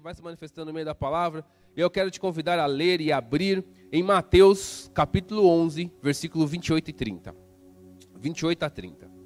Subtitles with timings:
[0.00, 1.44] vai se manifestando no meio da palavra.
[1.76, 6.92] Eu quero te convidar a ler e abrir em Mateus capítulo 11, versículo 28 e
[6.92, 7.36] 30.
[8.18, 9.19] 28 a 30.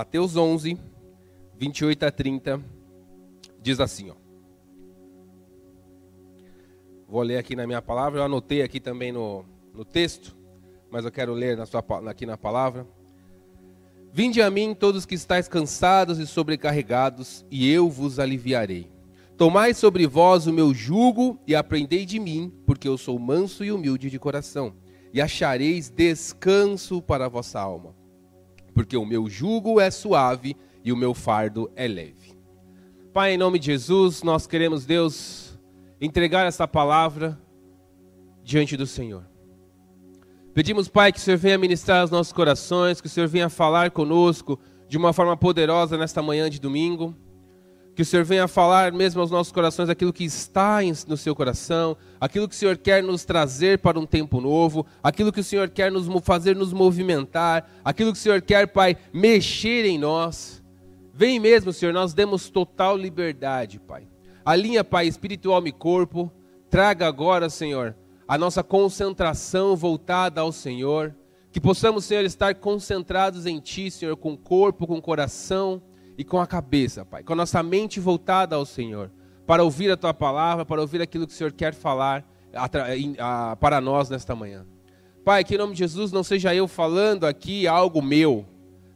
[0.00, 0.78] Mateus 11,
[1.58, 2.64] 28 a 30,
[3.60, 4.14] diz assim, ó.
[7.06, 10.34] Vou ler aqui na minha palavra, eu anotei aqui também no, no texto,
[10.90, 12.86] mas eu quero ler na sua, aqui na palavra.
[14.10, 18.90] Vinde a mim todos que estáis cansados e sobrecarregados, e eu vos aliviarei.
[19.36, 23.70] Tomai sobre vós o meu jugo e aprendei de mim, porque eu sou manso e
[23.70, 24.72] humilde de coração,
[25.12, 27.99] e achareis descanso para a vossa alma
[28.80, 32.34] porque o meu jugo é suave e o meu fardo é leve.
[33.12, 35.60] Pai, em nome de Jesus, nós queremos, Deus,
[36.00, 37.38] entregar essa palavra
[38.42, 39.22] diante do Senhor.
[40.54, 43.90] Pedimos, Pai, que o Senhor venha ministrar os nossos corações, que o Senhor venha falar
[43.90, 47.14] conosco de uma forma poderosa nesta manhã de domingo.
[48.00, 51.94] Que o Senhor venha falar mesmo aos nossos corações aquilo que está no seu coração,
[52.18, 55.68] aquilo que o Senhor quer nos trazer para um tempo novo, aquilo que o Senhor
[55.68, 60.64] quer nos fazer nos movimentar, aquilo que o Senhor quer, Pai, mexer em nós.
[61.12, 64.08] Vem mesmo, Senhor, nós demos total liberdade, Pai.
[64.46, 66.32] Alinha, Pai, espiritual e corpo.
[66.70, 67.94] Traga agora, Senhor,
[68.26, 71.14] a nossa concentração voltada ao Senhor.
[71.52, 75.82] Que possamos, Senhor, estar concentrados em Ti, Senhor, com corpo, com coração
[76.20, 79.10] e com a cabeça, Pai, com a nossa mente voltada ao Senhor,
[79.46, 82.30] para ouvir a tua palavra, para ouvir aquilo que o Senhor quer falar
[83.58, 84.66] para nós nesta manhã.
[85.24, 88.44] Pai, que em nome de Jesus não seja eu falando aqui algo meu,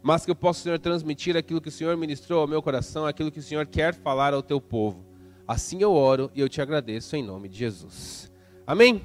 [0.02, 3.32] mas que eu possa, Senhor, transmitir aquilo que o Senhor ministrou ao meu coração, aquilo
[3.32, 5.02] que o Senhor quer falar ao teu povo.
[5.48, 8.30] Assim eu oro e eu te agradeço em nome de Jesus.
[8.66, 9.00] Amém?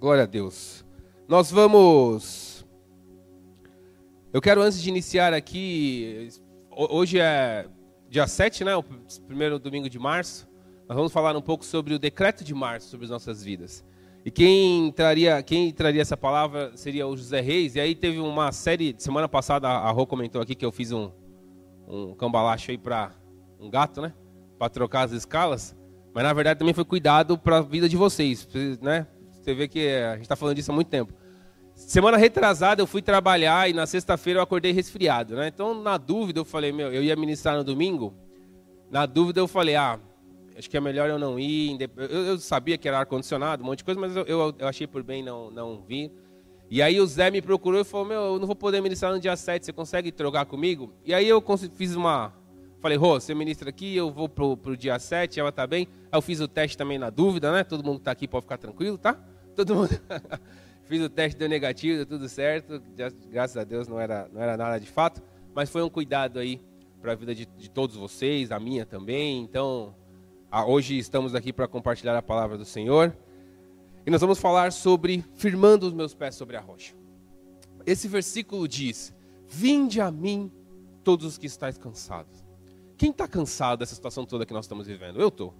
[0.00, 0.84] Glória a Deus.
[1.28, 2.66] Nós vamos.
[4.32, 6.28] Eu quero, antes de iniciar aqui,
[6.76, 7.66] hoje é
[8.08, 8.76] dia 7, né?
[8.76, 8.84] O
[9.26, 10.48] primeiro domingo de março.
[10.88, 13.84] Nós vamos falar um pouco sobre o decreto de março sobre as nossas vidas.
[14.24, 17.74] E quem traria, quem traria essa palavra seria o José Reis.
[17.74, 21.10] E aí teve uma série, semana passada a Rô comentou aqui que eu fiz um,
[21.86, 23.12] um cambalacho aí para
[23.60, 24.12] um gato, né?
[24.58, 25.76] Para trocar as escalas.
[26.14, 28.46] Mas na verdade também foi cuidado para a vida de vocês,
[28.80, 29.06] né?
[29.32, 31.12] Você vê que a gente está falando disso há muito tempo.
[31.74, 35.48] Semana retrasada eu fui trabalhar e na sexta-feira eu acordei resfriado, né?
[35.48, 38.14] Então, na dúvida, eu falei, meu, eu ia ministrar no domingo.
[38.90, 39.98] Na dúvida, eu falei, ah,
[40.56, 41.76] acho que é melhor eu não ir.
[41.96, 44.24] Eu, eu sabia que era ar-condicionado, um monte de coisa, mas eu,
[44.58, 46.12] eu, achei por bem não, não vir.
[46.70, 49.18] E aí o Zé me procurou e falou, meu, eu não vou poder ministrar no
[49.18, 50.92] dia 7, você consegue trocar comigo?
[51.04, 51.42] E aí eu
[51.74, 52.32] fiz uma...
[52.80, 55.88] Falei, Rô, você ministra aqui, eu vou pro, pro dia 7, ela tá bem.
[56.12, 57.64] Aí eu fiz o teste também na dúvida, né?
[57.64, 59.18] Todo mundo que tá aqui pode ficar tranquilo, tá?
[59.56, 59.90] Todo mundo...
[60.84, 62.82] Fiz o teste, deu negativo, deu tudo certo.
[63.30, 65.22] Graças a Deus não era, não era nada de fato.
[65.54, 66.60] Mas foi um cuidado aí
[67.00, 69.42] para a vida de, de, todos vocês, a minha também.
[69.42, 69.94] Então,
[70.50, 73.16] a, hoje estamos aqui para compartilhar a palavra do Senhor.
[74.06, 76.94] E nós vamos falar sobre firmando os meus pés sobre a rocha.
[77.86, 79.14] Esse versículo diz:
[79.48, 80.52] Vinde a mim,
[81.02, 82.44] todos os que estáis cansados.
[82.96, 85.20] Quem está cansado dessa situação toda que nós estamos vivendo?
[85.20, 85.54] Eu estou.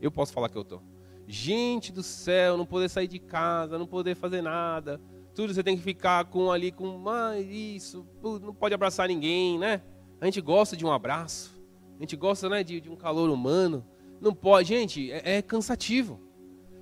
[0.00, 0.82] Eu posso falar que eu estou.
[1.26, 5.00] Gente do céu, não poder sair de casa, não poder fazer nada.
[5.34, 9.80] Tudo você tem que ficar com ali com ah, isso, não pode abraçar ninguém, né?
[10.20, 11.50] A gente gosta de um abraço,
[11.98, 13.84] a gente gosta né, de, de um calor humano.
[14.20, 16.20] Não pode, gente, é, é cansativo.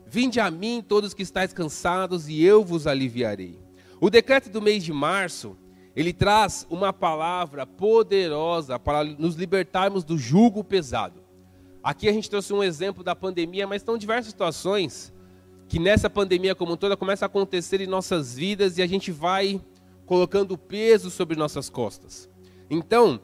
[0.07, 3.59] Vinde a mim todos que estáis cansados e eu vos aliviarei.
[4.01, 5.57] O decreto do mês de março,
[5.95, 11.23] ele traz uma palavra poderosa para nos libertarmos do jugo pesado.
[11.83, 15.13] Aqui a gente trouxe um exemplo da pandemia, mas estão diversas situações
[15.69, 19.61] que nessa pandemia como toda começa a acontecer em nossas vidas e a gente vai
[20.05, 22.29] colocando peso sobre nossas costas.
[22.69, 23.21] Então,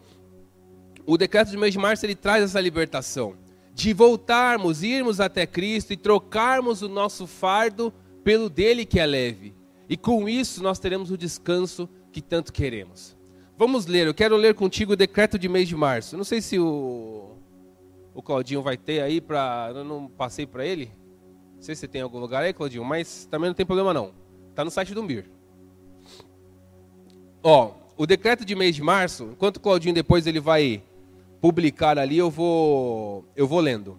[1.05, 3.37] o decreto de mês de março ele traz essa libertação
[3.75, 7.93] de voltarmos, irmos até Cristo e trocarmos o nosso fardo
[8.25, 9.55] pelo dele que é leve.
[9.87, 13.15] E com isso nós teremos o descanso que tanto queremos.
[13.59, 16.17] Vamos ler, eu quero ler contigo o decreto de mês de março.
[16.17, 17.36] Não sei se o
[18.17, 19.71] o Claudinho vai ter aí para.
[19.75, 20.91] Eu não passei para ele.
[21.55, 24.13] Não sei se tem algum lugar aí, Claudinho, mas também não tem problema não.
[24.49, 25.31] Está no site do Mir.
[27.43, 30.83] Ó, o decreto de mês de março, enquanto o Claudinho depois ele vai
[31.43, 33.99] publicar ali, eu vou eu vou lendo.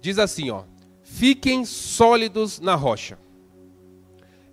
[0.00, 0.64] Diz assim, ó:
[1.04, 3.16] Fiquem sólidos na rocha.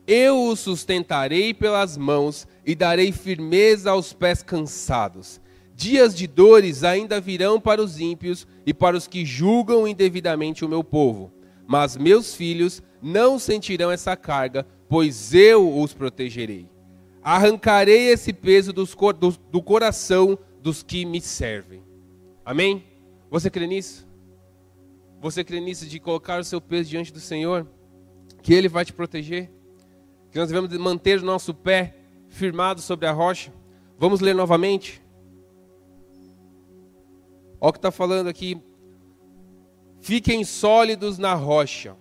[0.05, 5.40] Eu os sustentarei pelas mãos e darei firmeza aos pés cansados.
[5.81, 10.69] Dias de dores ainda virão para os ímpios e para os que julgam indevidamente o
[10.69, 11.33] meu povo.
[11.65, 16.69] Mas meus filhos não sentirão essa carga, pois eu os protegerei.
[17.23, 21.81] Arrancarei esse peso dos, do, do coração dos que me servem.
[22.45, 22.83] Amém?
[23.31, 24.07] Você crê nisso?
[25.19, 27.65] Você crê nisso de colocar o seu peso diante do Senhor?
[28.43, 29.49] Que Ele vai te proteger?
[30.31, 31.95] Que nós devemos manter o nosso pé
[32.29, 33.51] firmado sobre a rocha?
[33.97, 35.00] Vamos ler novamente?
[37.63, 38.59] Olha o que está falando aqui.
[39.99, 41.95] Fiquem sólidos na rocha.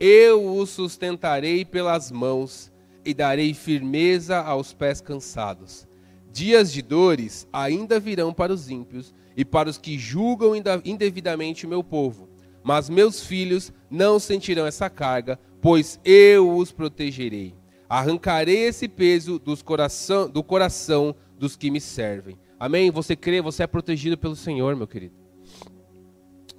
[0.00, 2.72] Eu os sustentarei pelas mãos
[3.04, 5.86] e darei firmeza aos pés cansados.
[6.32, 10.52] Dias de dores ainda virão para os ímpios e para os que julgam
[10.84, 12.28] indevidamente o meu povo.
[12.64, 17.54] Mas meus filhos não sentirão essa carga, pois eu os protegerei.
[17.88, 22.36] Arrancarei esse peso coração, do coração dos que me servem.
[22.62, 22.92] Amém?
[22.92, 25.16] Você crê, você é protegido pelo Senhor, meu querido.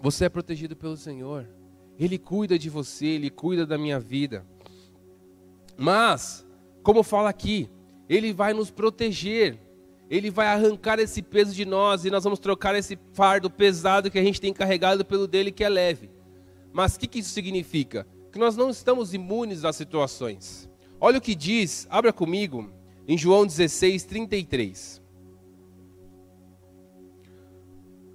[0.01, 1.47] Você é protegido pelo Senhor.
[1.97, 4.45] Ele cuida de você, ele cuida da minha vida.
[5.77, 6.45] Mas,
[6.83, 7.69] como fala aqui,
[8.09, 9.57] ele vai nos proteger.
[10.09, 14.19] Ele vai arrancar esse peso de nós e nós vamos trocar esse fardo pesado que
[14.19, 16.11] a gente tem carregado pelo dele que é leve.
[16.73, 18.05] Mas o que, que isso significa?
[18.29, 20.69] Que nós não estamos imunes às situações.
[20.99, 22.69] Olha o que diz, abra comigo,
[23.07, 25.02] em João 16, 33.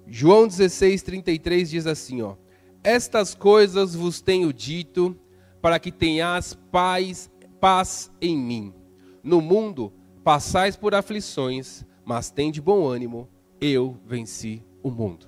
[0.09, 2.35] João 16, 33 diz assim: ó,
[2.83, 5.15] Estas coisas vos tenho dito,
[5.61, 7.29] para que tenhas paz,
[7.59, 8.73] paz em mim.
[9.23, 13.27] No mundo passais por aflições, mas tem de bom ânimo,
[13.61, 15.27] eu venci o mundo.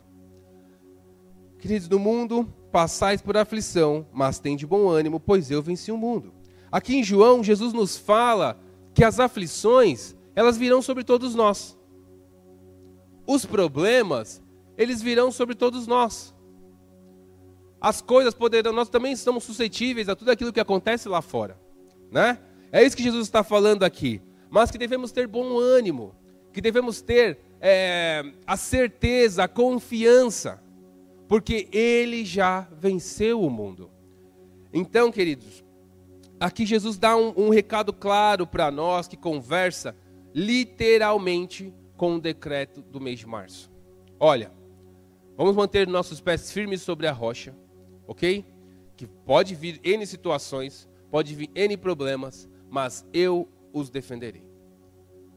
[1.59, 5.97] Queridos, no mundo passais por aflição, mas tem de bom ânimo, pois eu venci o
[5.97, 6.33] mundo.
[6.71, 8.59] Aqui em João, Jesus nos fala
[8.93, 11.77] que as aflições, elas virão sobre todos nós.
[13.27, 14.41] Os problemas,
[14.81, 16.33] eles virão sobre todos nós.
[17.79, 21.59] As coisas poderão, nós também estamos suscetíveis a tudo aquilo que acontece lá fora,
[22.11, 22.39] né?
[22.71, 24.21] É isso que Jesus está falando aqui.
[24.49, 26.15] Mas que devemos ter bom ânimo,
[26.51, 30.61] que devemos ter é, a certeza, a confiança,
[31.27, 33.89] porque Ele já venceu o mundo.
[34.73, 35.63] Então, queridos,
[36.39, 39.95] aqui Jesus dá um, um recado claro para nós que conversa
[40.33, 43.71] literalmente com o decreto do mês de março.
[44.19, 44.51] Olha,
[45.37, 47.55] Vamos manter nossos pés firmes sobre a rocha,
[48.07, 48.45] ok?
[48.95, 54.43] Que pode vir N situações, pode vir N problemas, mas eu os defenderei.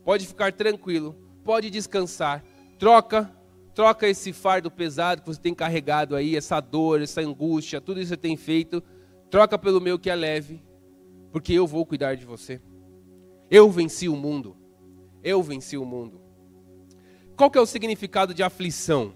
[0.04, 2.44] Pode ficar tranquilo, pode descansar,
[2.78, 3.30] troca,
[3.74, 8.10] troca esse fardo pesado que você tem carregado aí, essa dor, essa angústia, tudo isso
[8.10, 8.82] que você tem feito,
[9.30, 10.62] troca pelo meu que é leve,
[11.32, 12.60] porque eu vou cuidar de você.
[13.50, 14.56] Eu venci o mundo.
[15.22, 16.20] Eu venci o mundo.
[17.36, 19.12] Qual que é o significado de aflição?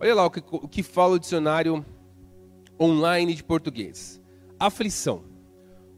[0.00, 1.84] Olha lá o que, o que fala o dicionário
[2.80, 4.18] online de português:
[4.58, 5.24] aflição,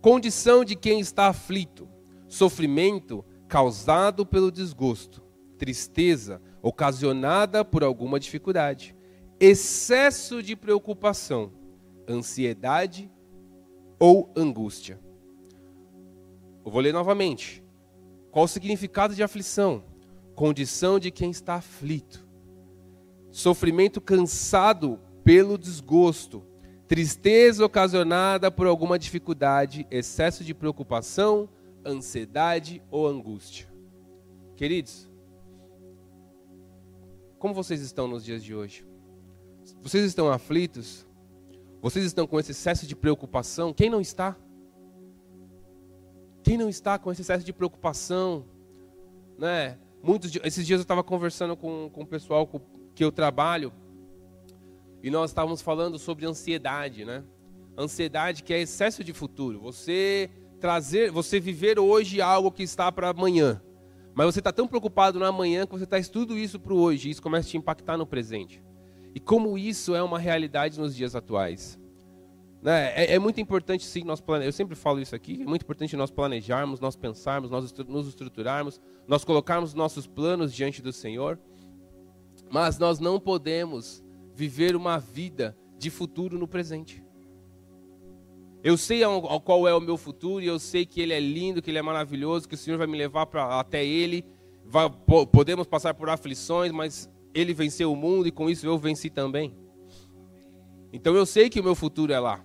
[0.01, 1.89] condição de quem está aflito,
[2.27, 5.23] sofrimento causado pelo desgosto,
[5.57, 8.97] tristeza ocasionada por alguma dificuldade,
[9.39, 11.53] excesso de preocupação,
[12.09, 13.09] ansiedade
[14.01, 14.99] ou angústia.
[16.65, 17.63] Eu vou ler novamente.
[18.33, 19.85] Qual o significado de aflição?
[20.35, 22.22] Condição de quem está aflito
[23.33, 26.45] sofrimento cansado pelo desgosto,
[26.87, 31.49] tristeza ocasionada por alguma dificuldade, excesso de preocupação,
[31.85, 33.67] ansiedade ou angústia.
[34.55, 35.11] Queridos,
[37.39, 38.87] como vocês estão nos dias de hoje?
[39.81, 41.07] Vocês estão aflitos?
[41.81, 43.73] Vocês estão com esse excesso de preocupação?
[43.73, 44.37] Quem não está?
[46.43, 48.45] Quem não está com esse excesso de preocupação?
[49.39, 49.79] Né?
[50.03, 52.61] Muitos, esses dias eu estava conversando com, com o pessoal, com,
[52.95, 53.73] que eu trabalho,
[55.03, 57.25] e nós estávamos falando sobre ansiedade, né?
[57.77, 59.61] Ansiedade que é excesso de futuro.
[59.61, 60.31] Você
[60.61, 63.61] trazer, você viver hoje algo que está para amanhã.
[64.15, 67.09] Mas você está tão preocupado no amanhã que você traz tudo isso para o hoje.
[67.09, 68.63] E isso começa a te impactar no presente.
[69.15, 71.81] E como isso é uma realidade nos dias atuais.
[72.63, 72.93] Né?
[72.95, 74.47] É, é, muito importante, sim, nós plane...
[74.47, 78.81] eu sempre falo isso aqui, é muito importante nós planejarmos, nós pensarmos, nós nos estruturarmos,
[79.09, 81.41] nós colocarmos nossos planos diante do Senhor.
[82.53, 84.05] Mas nós não podemos
[84.35, 87.03] viver uma vida de futuro no presente.
[88.63, 91.63] Eu sei ao, qual é o meu futuro e eu sei que ele é lindo,
[91.63, 94.23] que ele é maravilhoso, que o Senhor vai me levar pra, até ele.
[94.67, 94.89] Vai,
[95.33, 99.57] podemos passar por aflições, mas ele venceu o mundo e com isso eu venci também.
[100.93, 102.45] Então eu sei que o meu futuro é lá.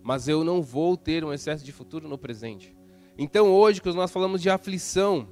[0.00, 2.72] Mas eu não vou ter um excesso de futuro no presente.
[3.18, 5.28] Então hoje, quando nós falamos de aflição,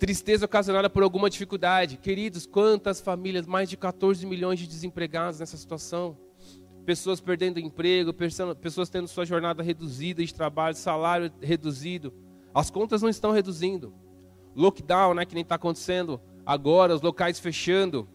[0.00, 5.58] tristeza ocasionada por alguma dificuldade, queridos, quantas famílias, mais de 14 milhões de desempregados nessa
[5.58, 6.16] situação,
[6.86, 12.14] pessoas perdendo emprego, pessoas tendo sua jornada reduzida de trabalho, salário reduzido,
[12.54, 13.92] as contas não estão reduzindo.
[14.56, 18.08] Lockdown, né, que nem está acontecendo agora, os locais fechando.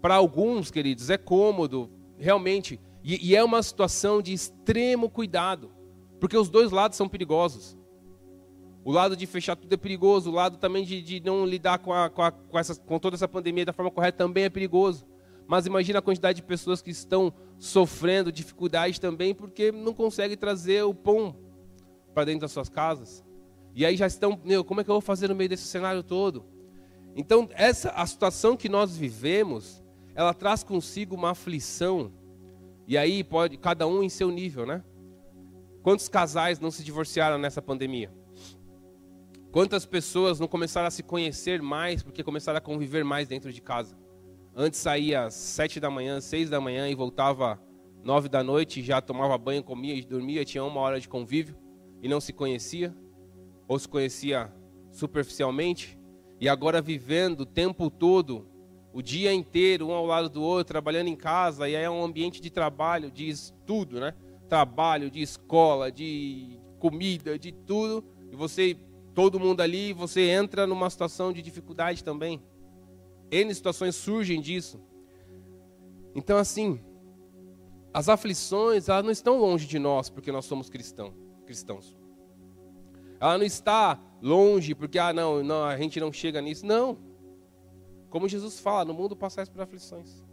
[0.00, 5.70] Para alguns, queridos, é cômodo, realmente, e, e é uma situação de extremo cuidado,
[6.18, 7.77] porque os dois lados são perigosos.
[8.88, 11.92] O lado de fechar tudo é perigoso, o lado também de, de não lidar com,
[11.92, 15.06] a, com, a, com, essa, com toda essa pandemia da forma correta também é perigoso.
[15.46, 20.84] Mas imagina a quantidade de pessoas que estão sofrendo dificuldades também porque não conseguem trazer
[20.84, 21.36] o pão
[22.14, 23.22] para dentro das suas casas.
[23.74, 26.02] E aí já estão, meu, como é que eu vou fazer no meio desse cenário
[26.02, 26.46] todo?
[27.14, 32.10] Então, essa a situação que nós vivemos, ela traz consigo uma aflição.
[32.86, 34.82] E aí pode cada um em seu nível, né?
[35.82, 38.16] Quantos casais não se divorciaram nessa pandemia?
[39.50, 43.62] Quantas pessoas não começaram a se conhecer mais porque começaram a conviver mais dentro de
[43.62, 43.96] casa?
[44.54, 47.58] Antes saía às sete da manhã, seis da manhã e voltava
[48.04, 51.56] nove da noite, já tomava banho, comia e dormia, tinha uma hora de convívio
[52.02, 52.94] e não se conhecia,
[53.66, 54.52] ou se conhecia
[54.90, 55.98] superficialmente,
[56.40, 58.46] e agora vivendo o tempo todo,
[58.92, 62.04] o dia inteiro, um ao lado do outro, trabalhando em casa, e aí é um
[62.04, 64.14] ambiente de trabalho, de estudo, né?
[64.48, 68.76] Trabalho, de escola, de comida, de tudo, e você
[69.18, 72.40] todo mundo ali, você entra numa situação de dificuldade também.
[73.32, 74.80] N situações surgem disso.
[76.14, 76.80] Então, assim,
[77.92, 81.12] as aflições, elas não estão longe de nós porque nós somos cristão,
[81.44, 81.98] cristãos.
[83.18, 86.64] Ela não está longe porque, ah, não, não, a gente não chega nisso.
[86.64, 86.96] Não.
[88.10, 90.24] Como Jesus fala, no mundo passais por aflições.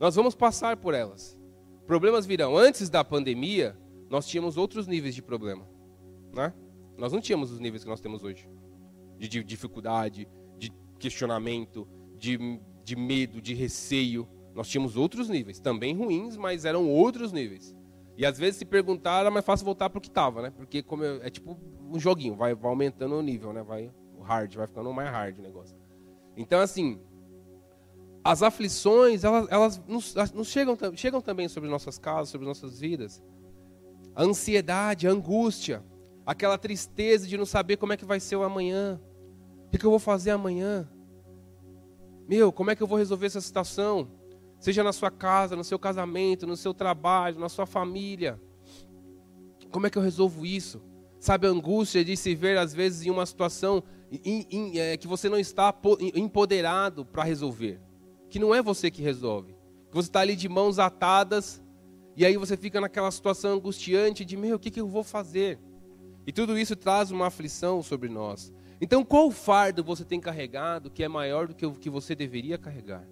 [0.00, 1.38] Nós vamos passar por elas.
[1.86, 2.56] Problemas virão.
[2.56, 3.76] Antes da pandemia,
[4.08, 5.68] nós tínhamos outros níveis de problema.
[6.32, 6.54] Né?
[6.96, 8.48] Nós não tínhamos os níveis que nós temos hoje
[9.18, 12.38] de, de dificuldade, de questionamento, de,
[12.84, 14.28] de medo, de receio.
[14.54, 17.74] Nós tínhamos outros níveis, também ruins, mas eram outros níveis.
[18.16, 20.50] E às vezes se perguntar, era mais fácil voltar para o que estava, né?
[20.50, 21.58] Porque como é, é, tipo
[21.90, 23.62] um joguinho, vai, vai aumentando o nível, né?
[23.62, 25.76] Vai o hard, vai ficando mais hard o negócio.
[26.36, 27.00] Então assim,
[28.22, 33.22] as aflições, elas, elas nos, nos chegam, chegam também sobre nossas casas, sobre nossas vidas.
[34.14, 35.82] A ansiedade, a angústia,
[36.26, 39.00] aquela tristeza de não saber como é que vai ser o amanhã.
[39.72, 40.88] O que eu vou fazer amanhã?
[42.28, 44.08] Meu, como é que eu vou resolver essa situação?
[44.58, 48.40] Seja na sua casa, no seu casamento, no seu trabalho, na sua família.
[49.70, 50.80] Como é que eu resolvo isso?
[51.18, 53.82] Sabe a angústia de se ver, às vezes, em uma situação
[54.74, 55.74] é, que você não está
[56.14, 57.80] empoderado para resolver.
[58.30, 59.54] Que não é você que resolve.
[59.90, 61.62] Que você está ali de mãos atadas
[62.16, 65.58] e aí você fica naquela situação angustiante de, meu, o que, que eu vou fazer?
[66.26, 68.52] E tudo isso traz uma aflição sobre nós.
[68.80, 72.58] Então, qual fardo você tem carregado que é maior do que o que você deveria
[72.58, 73.06] carregar?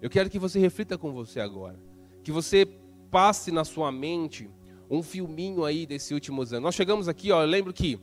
[0.00, 1.78] Eu quero que você reflita com você agora.
[2.22, 2.66] Que você
[3.10, 4.50] passe na sua mente
[4.90, 6.64] um filminho aí desses últimos anos.
[6.64, 7.98] Nós chegamos aqui, ó, eu lembro que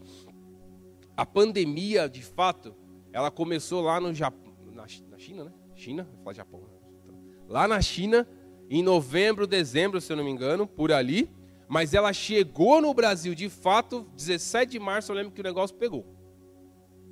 [1.15, 2.73] a pandemia, de fato,
[3.13, 5.51] ela começou lá no Japão, na, na China, né?
[5.75, 6.61] China, vou falar Japão.
[6.61, 7.13] Né?
[7.47, 8.27] Lá na China,
[8.69, 11.29] em novembro, dezembro, se eu não me engano, por ali
[11.71, 15.73] mas ela chegou no Brasil de fato, 17 de março, eu lembro que o negócio
[15.73, 16.05] pegou.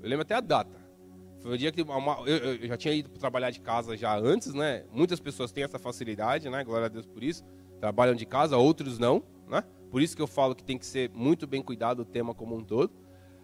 [0.03, 0.77] Eu lembro até a data.
[1.39, 4.53] Foi o dia que uma, eu, eu, já tinha ido trabalhar de casa já antes,
[4.53, 4.83] né?
[4.91, 6.61] Muitas pessoas têm essa facilidade, né?
[6.65, 7.41] Glória a Deus por isso.
[7.79, 9.63] Trabalham de casa, outros não, né?
[9.89, 12.57] Por isso que eu falo que tem que ser muito bem cuidado o tema como
[12.57, 12.91] um todo.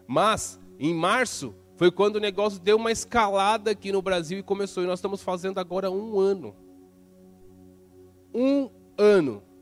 [0.06, 4.84] Mas em março foi quando o negócio deu uma escalada aqui no Brasil e começou.
[4.84, 6.54] E nós estamos fazendo agora um ano.
[8.34, 9.55] Um ano.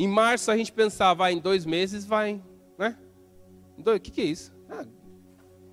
[0.00, 2.42] Em março a gente pensava, ah, em dois meses vai,
[2.78, 2.98] né?
[3.76, 4.50] O que, que é isso?
[4.66, 4.86] Ah,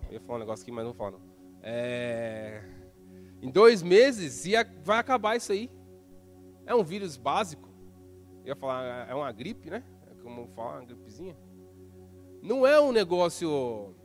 [0.10, 1.22] eu ia falar um negócio aqui, mas não vou falar não.
[1.64, 2.62] É...
[3.42, 5.72] Em dois meses ia, vai acabar isso aí.
[6.66, 7.70] É um vírus básico.
[8.44, 9.82] Eu ia falar, é uma gripe, né?
[10.12, 11.38] É como falar, uma gripezinha.
[12.44, 13.96] Não é um negócio.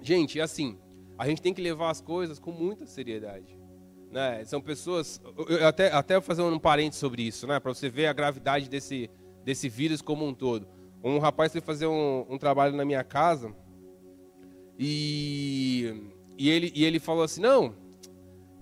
[0.00, 0.78] Gente, é assim,
[1.18, 3.58] a gente tem que levar as coisas com muita seriedade.
[4.12, 4.44] Né?
[4.44, 5.20] São pessoas.
[5.48, 7.58] Eu até, até vou fazer um parênteses sobre isso, né?
[7.58, 9.10] Para você ver a gravidade desse,
[9.44, 10.66] desse vírus como um todo.
[11.02, 13.54] Um rapaz foi fazer um, um trabalho na minha casa
[14.78, 17.74] e, e, ele, e ele falou assim: Não,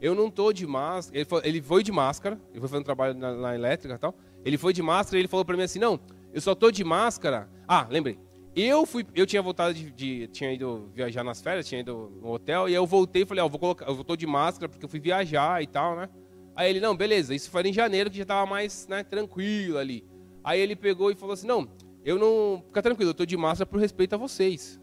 [0.00, 1.18] eu não tô de máscara.
[1.18, 3.98] Ele foi, ele foi de máscara, ele foi fazer um trabalho na, na elétrica e
[3.98, 4.14] tal.
[4.44, 6.00] Ele foi de máscara e ele falou para mim assim: Não,
[6.32, 7.48] eu só tô de máscara.
[7.68, 8.18] Ah, lembrei.
[8.54, 12.32] Eu fui, eu tinha voltado de, de, tinha ido viajar nas férias, tinha ido no
[12.32, 14.82] hotel e eu voltei e falei, ó, oh, vou colocar, eu tô de máscara porque
[14.82, 16.08] eu fui viajar e tal, né?
[16.54, 20.02] Aí ele, não, beleza, isso foi em janeiro que já tava mais, né, tranquilo ali.
[20.46, 21.68] Aí ele pegou e falou assim: Não,
[22.04, 22.62] eu não.
[22.68, 24.80] Fica tranquilo, eu estou de máscara por respeito a vocês.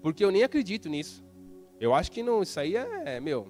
[0.00, 1.24] Porque eu nem acredito nisso.
[1.80, 3.48] Eu acho que não, isso aí é, é meu,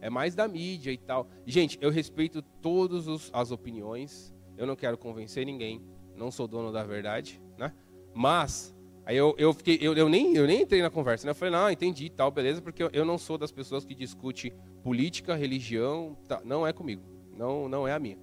[0.00, 1.28] é mais da mídia e tal.
[1.44, 4.32] Gente, eu respeito todas as opiniões.
[4.56, 5.82] Eu não quero convencer ninguém.
[6.14, 7.72] Não sou dono da verdade, né?
[8.14, 8.72] Mas
[9.04, 11.30] Aí eu, eu, fiquei, eu, eu, nem, eu nem entrei na conversa, né?
[11.30, 14.52] Eu falei, não, entendi tal, beleza, porque eu, eu não sou das pessoas que discute
[14.82, 17.02] política, religião, tá, não é comigo,
[17.34, 18.18] não, não é a minha.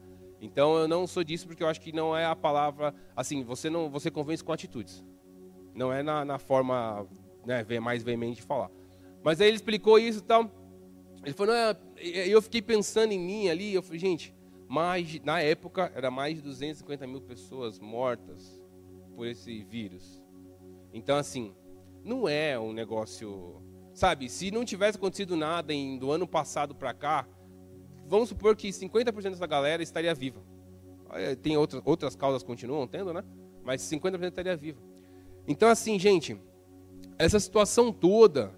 [0.45, 3.69] Então eu não sou disso porque eu acho que não é a palavra, assim, você
[3.69, 5.03] não, você convence com atitudes,
[5.73, 7.07] não é na, na forma
[7.45, 8.69] né, mais veemente de falar.
[9.23, 10.49] Mas aí ele explicou isso e tal,
[11.23, 14.35] ele falou, não, eu fiquei pensando em mim ali, eu falei, gente,
[14.67, 18.61] mais, na época era mais de 250 mil pessoas mortas
[19.15, 20.21] por esse vírus.
[20.93, 21.53] Então, assim,
[22.03, 23.61] não é um negócio.
[23.93, 27.27] Sabe, se não tivesse acontecido nada em, do ano passado para cá,
[28.07, 30.41] vamos supor que 50% dessa galera estaria viva.
[31.41, 33.23] Tem outras, outras causas continuam tendo, né?
[33.63, 34.79] Mas 50% estaria viva.
[35.47, 36.37] Então, assim, gente,
[37.17, 38.51] essa situação toda,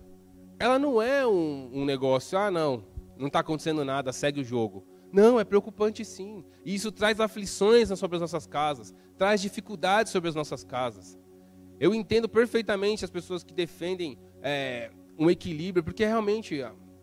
[0.59, 2.83] ela não é um, um negócio, ah, não,
[3.17, 4.83] não está acontecendo nada, segue o jogo.
[5.11, 6.43] Não, é preocupante sim.
[6.65, 11.17] E isso traz aflições sobre as nossas casas, traz dificuldades sobre as nossas casas.
[11.79, 16.61] Eu entendo perfeitamente as pessoas que defendem é, um equilíbrio, porque realmente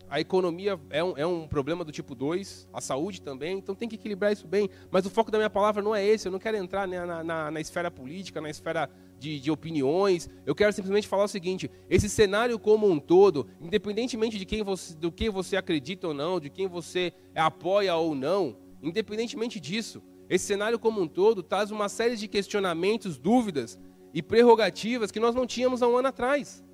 [0.08, 3.88] a, economia é um, é um, problema do tipo 2, a saúde também, então tem
[3.88, 4.68] que equilibrar isso bem.
[4.90, 7.24] Mas o foco da minha palavra não é esse, eu não quero entrar né, na,
[7.24, 10.28] na, na, esfera política, na esfera de, de, opiniões.
[10.46, 14.94] Eu quero simplesmente falar o seguinte: esse cenário como um todo, independentemente de quem você,
[14.94, 20.46] do que você acredita ou não, de quem você apoia ou não, independentemente disso, esse
[20.46, 23.78] cenário como um todo traz uma série de questionamentos, dúvidas
[24.12, 26.64] e prerrogativas que nós não tínhamos há um ano atrás.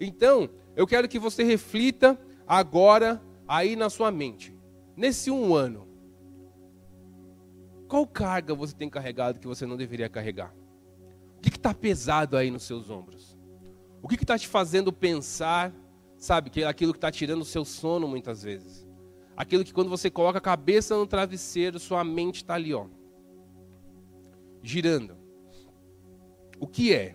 [0.00, 4.56] Então, eu quero que você reflita agora aí na sua mente.
[4.96, 5.88] Nesse um ano,
[7.88, 10.54] qual carga você tem carregado que você não deveria carregar?
[11.36, 13.36] O que está pesado aí nos seus ombros?
[14.02, 15.74] O que está te fazendo pensar,
[16.16, 18.86] sabe, que aquilo que está tirando o seu sono muitas vezes?
[19.36, 22.86] Aquilo que quando você coloca a cabeça no travesseiro, sua mente está ali, ó,
[24.62, 25.16] girando.
[26.58, 27.14] O que é?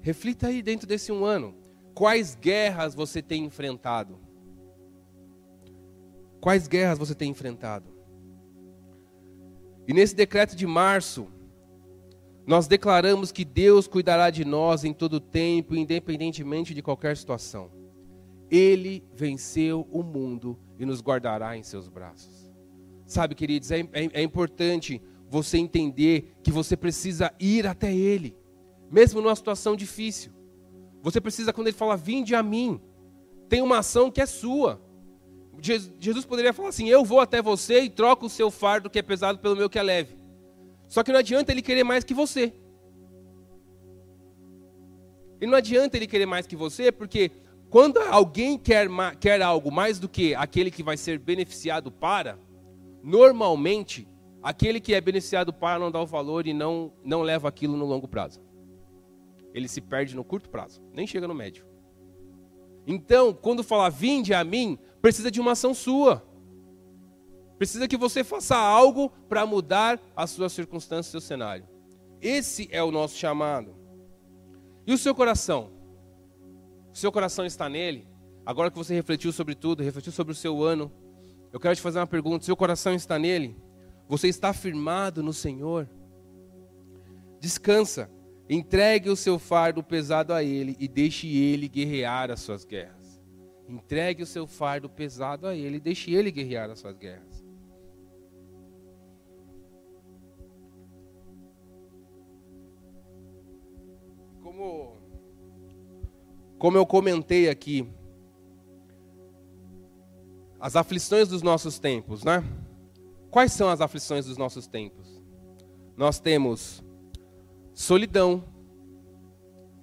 [0.00, 1.54] Reflita aí dentro desse um ano.
[1.94, 4.18] Quais guerras você tem enfrentado?
[6.40, 7.88] Quais guerras você tem enfrentado?
[9.86, 11.28] E nesse decreto de março,
[12.46, 17.70] nós declaramos que Deus cuidará de nós em todo tempo, independentemente de qualquer situação.
[18.50, 22.52] Ele venceu o mundo e nos guardará em seus braços.
[23.06, 28.36] Sabe, queridos, é, é, é importante você entender que você precisa ir até Ele
[28.90, 30.32] mesmo numa situação difícil.
[31.04, 32.80] Você precisa, quando ele fala, vinde a mim,
[33.46, 34.80] tem uma ação que é sua.
[35.60, 39.02] Jesus poderia falar assim: Eu vou até você e troco o seu fardo que é
[39.02, 40.16] pesado pelo meu que é leve.
[40.88, 42.54] Só que não adianta ele querer mais que você.
[45.42, 47.30] E não adianta ele querer mais que você, porque
[47.68, 48.88] quando alguém quer,
[49.20, 52.38] quer algo mais do que aquele que vai ser beneficiado para,
[53.02, 54.08] normalmente,
[54.42, 57.84] aquele que é beneficiado para não dá o valor e não, não leva aquilo no
[57.84, 58.43] longo prazo
[59.54, 61.64] ele se perde no curto prazo, nem chega no médio.
[62.86, 66.22] Então, quando falar vinde a mim, precisa de uma ação sua.
[67.56, 71.66] Precisa que você faça algo para mudar as suas circunstâncias, seu cenário.
[72.20, 73.74] Esse é o nosso chamado.
[74.86, 75.70] E o seu coração?
[76.92, 78.08] O seu coração está nele?
[78.44, 80.92] Agora que você refletiu sobre tudo, refletiu sobre o seu ano,
[81.52, 83.56] eu quero te fazer uma pergunta: seu coração está nele?
[84.08, 85.88] Você está firmado no Senhor?
[87.40, 88.10] Descansa.
[88.48, 93.20] Entregue o seu fardo pesado a ele e deixe ele guerrear as suas guerras.
[93.66, 97.42] Entregue o seu fardo pesado a ele e deixe ele guerrear as suas guerras.
[104.42, 104.98] Como,
[106.58, 107.88] como eu comentei aqui,
[110.60, 112.44] as aflições dos nossos tempos, né?
[113.30, 115.22] Quais são as aflições dos nossos tempos?
[115.96, 116.83] Nós temos
[117.74, 118.44] solidão.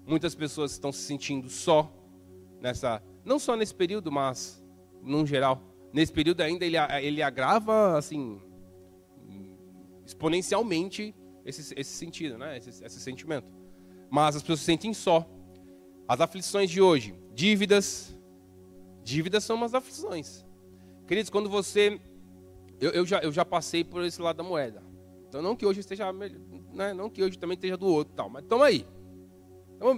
[0.08, 1.92] Muitas pessoas estão se sentindo só
[2.60, 4.64] nessa, não só nesse período, mas
[5.04, 5.62] num geral.
[5.94, 8.42] Nesse período ainda ele, ele agrava assim
[10.06, 11.14] exponencialmente
[11.46, 12.58] esse, esse sentido, né?
[12.58, 13.48] Esse, esse sentimento.
[14.10, 15.28] Mas as pessoas se sentem só.
[16.08, 18.18] As aflições de hoje, dívidas,
[19.04, 20.46] dívidas são umas aflições.
[21.08, 22.00] Queridos, quando você,
[22.80, 24.84] eu, eu, já, eu já passei por esse lado da moeda.
[25.28, 26.12] Então não que hoje esteja
[26.74, 26.94] né?
[26.94, 28.86] não que hoje também esteja do outro, tal, mas estamos aí.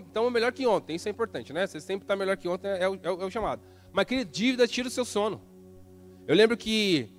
[0.08, 1.68] Estamos melhor que ontem, isso é importante, né?
[1.68, 3.62] Você sempre está melhor que ontem, é o, é, o, é o, chamado.
[3.92, 5.42] Mas, querido, dívida tira o seu sono.
[6.26, 7.10] Eu lembro que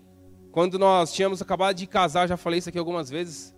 [0.51, 3.55] quando nós tínhamos acabado de casar, já falei isso aqui algumas vezes.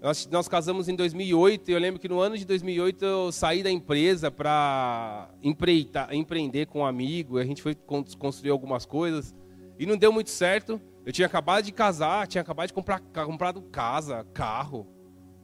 [0.00, 3.62] Nós, nós casamos em 2008 e eu lembro que no ano de 2008 eu saí
[3.62, 7.38] da empresa para empreender com um amigo.
[7.38, 9.34] A gente foi construir algumas coisas
[9.78, 10.80] e não deu muito certo.
[11.04, 14.86] Eu tinha acabado de casar, tinha acabado de comprar comprado casa, carro,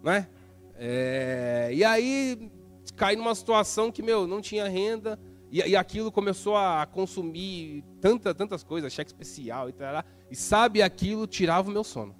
[0.03, 0.29] né?
[0.75, 2.51] É, e aí
[2.97, 5.19] caí numa situação que, meu, não tinha renda
[5.51, 10.03] e, e aquilo começou a consumir tanta, tantas coisas, cheque especial e tal.
[10.31, 12.17] E sabe, aquilo tirava o meu sono.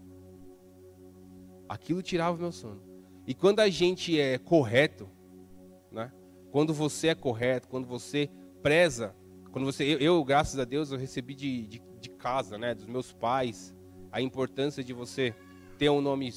[1.69, 2.83] Aquilo tirava o meu sono.
[3.27, 5.09] E quando a gente é correto,
[5.91, 6.13] né?
[6.51, 8.29] Quando você é correto, quando você
[8.63, 9.15] preza,
[9.51, 12.87] quando você, eu, eu graças a Deus, eu recebi de, de, de, casa, né, dos
[12.87, 13.75] meus pais,
[14.11, 15.35] a importância de você
[15.79, 16.31] ter um nome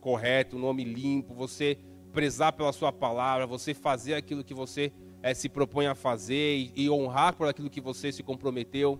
[0.00, 1.78] correto, um nome limpo, você
[2.12, 6.72] prezar pela sua palavra, você fazer aquilo que você é, se propõe a fazer e,
[6.84, 8.98] e honrar por aquilo que você se comprometeu.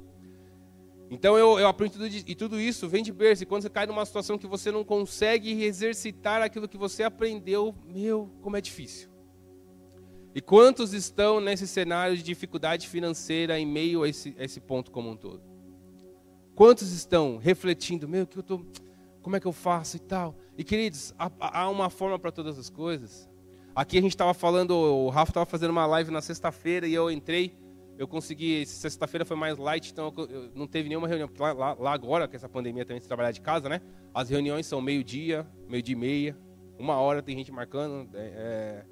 [1.11, 3.43] Então eu, eu aprendi tudo, e tudo isso vem de berço.
[3.43, 7.75] E quando você cai numa situação que você não consegue exercitar aquilo que você aprendeu,
[7.85, 9.11] meu, como é difícil.
[10.33, 14.93] E quantos estão nesse cenário de dificuldade financeira em meio a esse, a esse ponto
[14.93, 15.43] como um todo?
[16.55, 18.65] Quantos estão refletindo, meu, que eu tô,
[19.23, 20.37] como é que eu faço e tal?
[20.61, 23.27] E queridos, há, há uma forma para todas as coisas.
[23.75, 27.11] Aqui a gente estava falando, o Rafa estava fazendo uma live na sexta-feira e eu
[27.11, 27.59] entrei
[27.97, 31.77] eu consegui, sexta-feira foi mais light, então eu, não teve nenhuma reunião, porque lá, lá,
[31.79, 33.81] lá, agora, que essa pandemia também se trabalhar de casa, né?
[34.15, 36.39] As reuniões são meio-dia, meio-dia e meia,
[36.79, 38.85] uma hora tem gente marcando, é, é,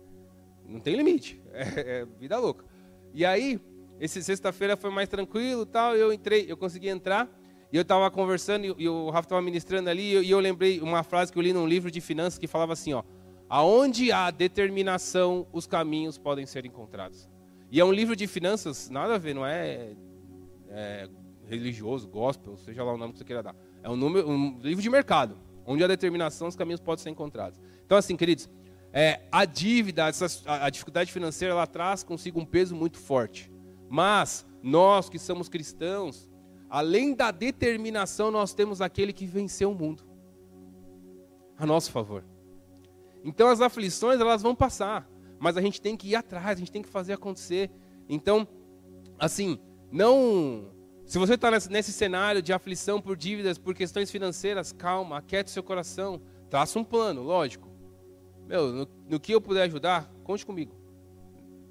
[0.67, 2.67] não tem limite, é, é, vida louca.
[3.15, 3.61] E aí,
[3.99, 7.31] esse sexta-feira foi mais tranquilo tal, eu entrei, eu consegui entrar,
[7.73, 11.33] e eu estava conversando, e, o Rafa estava ministrando ali, e eu, lembrei uma frase
[11.33, 13.03] que eu li num livro de finanças que falava assim, ó,
[13.49, 17.29] aonde há determinação, os caminhos podem ser encontrados.
[17.71, 19.93] E é um livro de finanças, nada a ver, não é,
[20.71, 21.09] é
[21.47, 23.57] religioso, gospel, seja lá o nome que você queira dar.
[23.83, 27.61] É um, número, um livro de mercado, onde a determinação, os caminhos podem ser encontrados.
[27.85, 28.49] Então, assim, queridos,
[28.93, 33.53] é, a dívida, essa, a dificuldade financeira, ela traz consigo um peso muito forte.
[33.89, 36.29] Mas nós que somos cristãos,
[36.69, 40.05] além da determinação, nós temos aquele que venceu o mundo
[41.57, 42.25] a nosso favor.
[43.25, 46.73] Então as aflições elas vão passar mas a gente tem que ir atrás, a gente
[46.73, 47.71] tem que fazer acontecer.
[48.09, 48.47] Então,
[49.19, 49.59] assim,
[49.91, 50.73] não.
[51.07, 55.63] Se você está nesse, cenário de aflição por dívidas, por questões financeiras, calma, aquiete seu
[55.63, 57.67] coração, traça um plano, lógico.
[58.47, 60.75] Meu, no, no, que eu puder ajudar, conte comigo.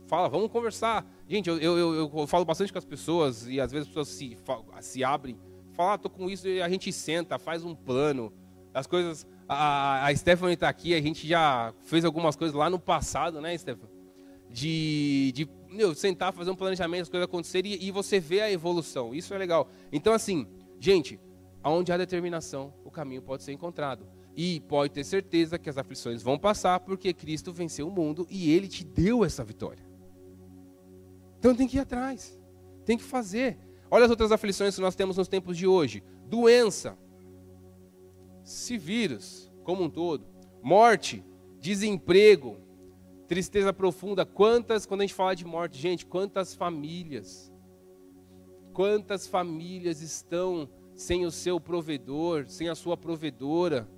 [0.08, 1.06] Fala, vamos conversar.
[1.28, 4.38] Gente, eu, eu, eu, falo bastante com as pessoas e às vezes as pessoas se,
[4.82, 5.38] se abrem.
[5.74, 8.32] Fala, ah, tô com isso e a gente senta, faz um plano.
[8.74, 12.80] As coisas a, a Stephanie está aqui, a gente já fez algumas coisas lá no
[12.80, 13.96] passado, né, Stephanie?
[14.50, 18.52] De, de meu, sentar, fazer um planejamento, as coisas acontecerem e, e você vê a
[18.52, 19.14] evolução.
[19.14, 19.70] Isso é legal.
[19.92, 20.48] Então, assim,
[20.80, 21.20] gente,
[21.64, 24.08] aonde há determinação, o caminho pode ser encontrado.
[24.36, 28.52] E pode ter certeza que as aflições vão passar, porque Cristo venceu o mundo e
[28.52, 29.87] Ele te deu essa vitória.
[31.48, 32.38] Então tem que ir atrás,
[32.84, 33.58] tem que fazer.
[33.90, 36.98] Olha as outras aflições que nós temos nos tempos de hoje: doença,
[38.44, 40.28] se vírus como um todo,
[40.62, 41.24] morte,
[41.58, 42.58] desemprego,
[43.30, 47.50] tristeza profunda, quantas, quando a gente fala de morte, gente, quantas famílias,
[48.74, 53.90] quantas famílias estão sem o seu provedor, sem a sua provedora,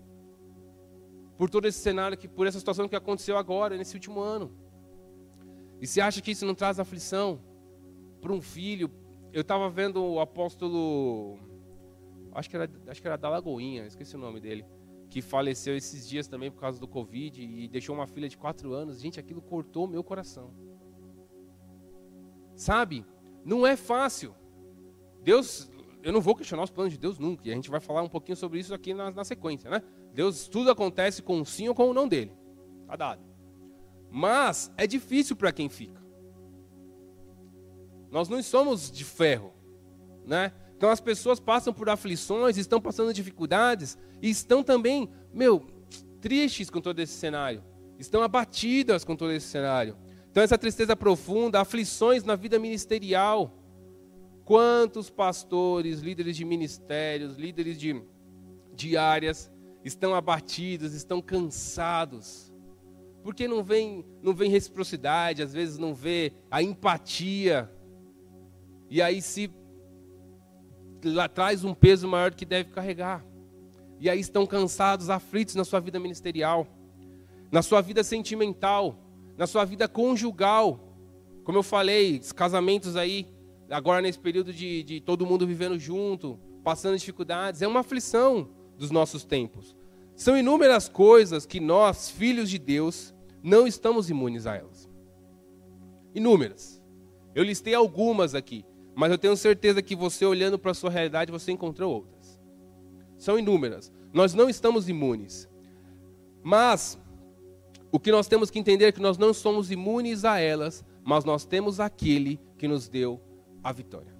[1.36, 4.69] por todo esse cenário, que, por essa situação que aconteceu agora, nesse último ano.
[5.80, 7.40] E você acha que isso não traz aflição
[8.22, 8.92] para um filho?
[9.32, 11.38] Eu estava vendo o apóstolo
[12.34, 14.66] acho que era, acho que era da Lagoinha, esqueci o nome dele,
[15.10, 18.74] que faleceu esses dias também por causa do Covid e deixou uma filha de quatro
[18.74, 19.00] anos.
[19.00, 20.54] Gente, aquilo cortou meu coração.
[22.56, 23.06] Sabe?
[23.44, 24.36] Não é fácil.
[25.24, 25.72] Deus,
[26.04, 28.10] eu não vou questionar os planos de Deus nunca, e a gente vai falar um
[28.10, 29.82] pouquinho sobre isso aqui na, na sequência, né?
[30.14, 32.32] Deus, tudo acontece com o sim ou com o não dele.
[32.88, 33.29] Tá dado.
[34.12, 36.00] Mas é difícil para quem fica.
[38.12, 39.54] Nós não somos de ferro,
[40.26, 40.52] né?
[40.76, 45.68] Então as pessoas passam por aflições, estão passando dificuldades e estão também, meu,
[46.22, 47.64] tristes com todo esse cenário.
[48.00, 49.98] Estão abatidas com todo esse cenário.
[50.32, 53.54] Então essa tristeza profunda, aflições na vida ministerial.
[54.46, 58.02] Quantos pastores, líderes de ministérios, líderes de,
[58.74, 59.52] de áreas
[59.84, 62.49] estão abatidos, estão cansados?
[63.24, 67.70] Porque não vem, não vem reciprocidade, às vezes não vê a empatia.
[68.90, 69.52] E aí se
[71.04, 73.26] lá traz um peso maior do que deve carregar.
[74.00, 76.66] E aí estão cansados, aflitos na sua vida ministerial,
[77.52, 78.98] na sua vida sentimental,
[79.38, 80.80] na sua vida conjugal.
[81.44, 83.28] Como eu falei, os casamentos aí,
[83.70, 88.92] agora nesse período de, de todo mundo vivendo junto, passando dificuldades, é uma aflição dos
[88.92, 89.76] nossos tempos.
[90.20, 94.90] São inúmeras coisas que nós, filhos de Deus, não estamos imunes a elas.
[96.14, 96.84] Inúmeras.
[97.34, 101.32] Eu listei algumas aqui, mas eu tenho certeza que você, olhando para a sua realidade,
[101.32, 102.38] você encontrou outras.
[103.18, 103.94] São inúmeras.
[104.12, 105.48] Nós não estamos imunes.
[106.44, 107.00] Mas,
[107.90, 111.24] o que nós temos que entender é que nós não somos imunes a elas, mas
[111.24, 113.22] nós temos aquele que nos deu
[113.64, 114.14] a vitória.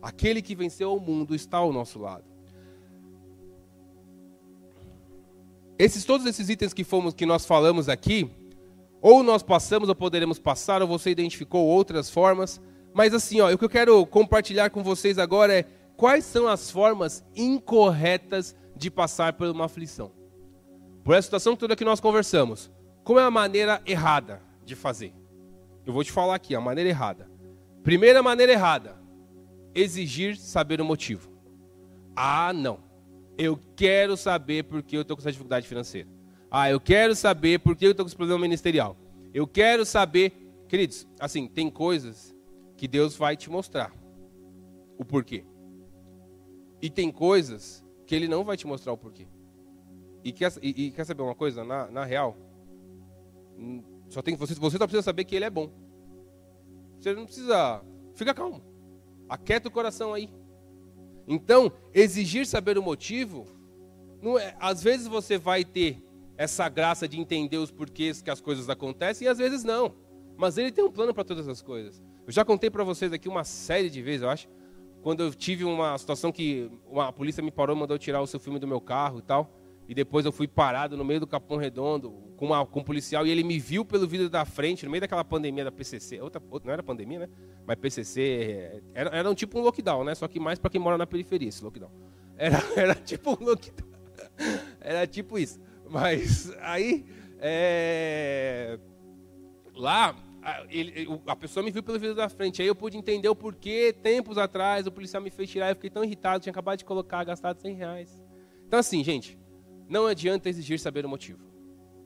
[0.00, 2.33] Aquele que venceu o mundo está ao nosso lado.
[5.78, 8.30] Esses todos esses itens que fomos que nós falamos aqui,
[9.00, 12.60] ou nós passamos ou poderemos passar, ou você identificou outras formas,
[12.94, 15.64] mas assim, ó, o que eu quero compartilhar com vocês agora é
[15.96, 20.12] quais são as formas incorretas de passar por uma aflição.
[21.02, 22.70] Por essa situação toda que nós conversamos,
[23.02, 25.12] qual é a maneira errada de fazer?
[25.84, 27.28] Eu vou te falar aqui, a maneira errada.
[27.82, 28.96] Primeira maneira errada,
[29.74, 31.28] exigir saber o motivo.
[32.16, 32.78] Ah, não.
[33.36, 36.08] Eu quero saber por que eu estou com essa dificuldade financeira.
[36.50, 38.96] Ah, eu quero saber por que eu estou com esse problema ministerial.
[39.32, 40.32] Eu quero saber.
[40.68, 42.34] Queridos, assim, tem coisas
[42.76, 43.92] que Deus vai te mostrar
[44.96, 45.44] o porquê.
[46.80, 49.26] E tem coisas que Ele não vai te mostrar o porquê.
[50.22, 51.64] E quer, e, e quer saber uma coisa?
[51.64, 52.36] Na, na real,
[53.58, 55.70] hum, só tem, você, você só precisa saber que Ele é bom.
[57.00, 57.82] Você não precisa.
[58.14, 58.62] Fica calmo.
[59.28, 60.30] Aquieta o coração aí.
[61.26, 63.46] Então, exigir saber o motivo,
[64.40, 66.02] é, às vezes você vai ter
[66.36, 69.94] essa graça de entender os porquês que as coisas acontecem e às vezes não.
[70.36, 72.02] Mas ele tem um plano para todas as coisas.
[72.26, 74.48] Eu já contei para vocês aqui uma série de vezes, eu acho,
[75.02, 78.40] quando eu tive uma situação que uma, a polícia me parou, mandou tirar o seu
[78.40, 79.50] filme do meu carro e tal,
[79.88, 83.26] e depois eu fui parado no meio do Capão Redondo com, uma, com um policial
[83.26, 86.42] e ele me viu pelo vidro da frente, no meio daquela pandemia da PCC, outra,
[86.50, 87.28] outra não era pandemia, né?
[87.66, 90.14] Mas PCC era, era um tipo um lockdown, né?
[90.14, 91.90] Só que mais para quem mora na periferia esse lockdown.
[92.36, 93.88] Era, era tipo um lockdown.
[94.80, 95.60] Era tipo isso.
[95.88, 97.04] Mas aí,
[97.38, 98.78] é...
[99.74, 100.16] lá,
[100.70, 102.60] ele, a pessoa me viu pelo vidro da frente.
[102.60, 105.70] Aí eu pude entender o porquê, tempos atrás, o policial me fez tirar.
[105.70, 108.24] Eu fiquei tão irritado, tinha acabado de colocar, gastado 100 reais.
[108.66, 109.38] Então, assim, gente,
[109.88, 111.44] não adianta exigir saber o motivo.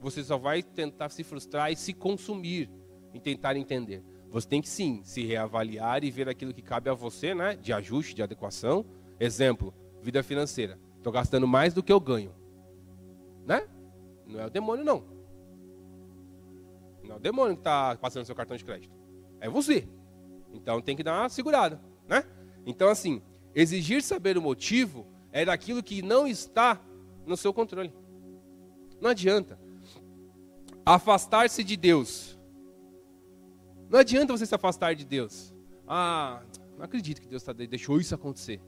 [0.01, 2.71] Você só vai tentar se frustrar e se consumir
[3.13, 4.03] em tentar entender.
[4.31, 7.57] Você tem que sim se reavaliar e ver aquilo que cabe a você, né?
[7.57, 8.85] De ajuste, de adequação.
[9.19, 10.79] Exemplo, vida financeira.
[10.97, 12.35] Estou gastando mais do que eu ganho.
[13.47, 13.67] Né?
[14.27, 15.05] Não é o demônio, não.
[17.03, 18.95] Não é o demônio que está passando seu cartão de crédito.
[19.41, 19.89] É você.
[20.53, 22.25] Então tem que dar uma segurada, né?
[22.67, 23.23] Então, assim,
[23.55, 26.81] exigir saber o motivo é daquilo que não está
[27.29, 27.93] no seu controle.
[29.01, 29.59] Não adianta.
[30.85, 32.39] Afastar-se de Deus
[33.89, 35.55] não adianta você se afastar de Deus.
[35.87, 36.43] Ah,
[36.77, 38.61] não acredito que Deus tá, deixou isso acontecer.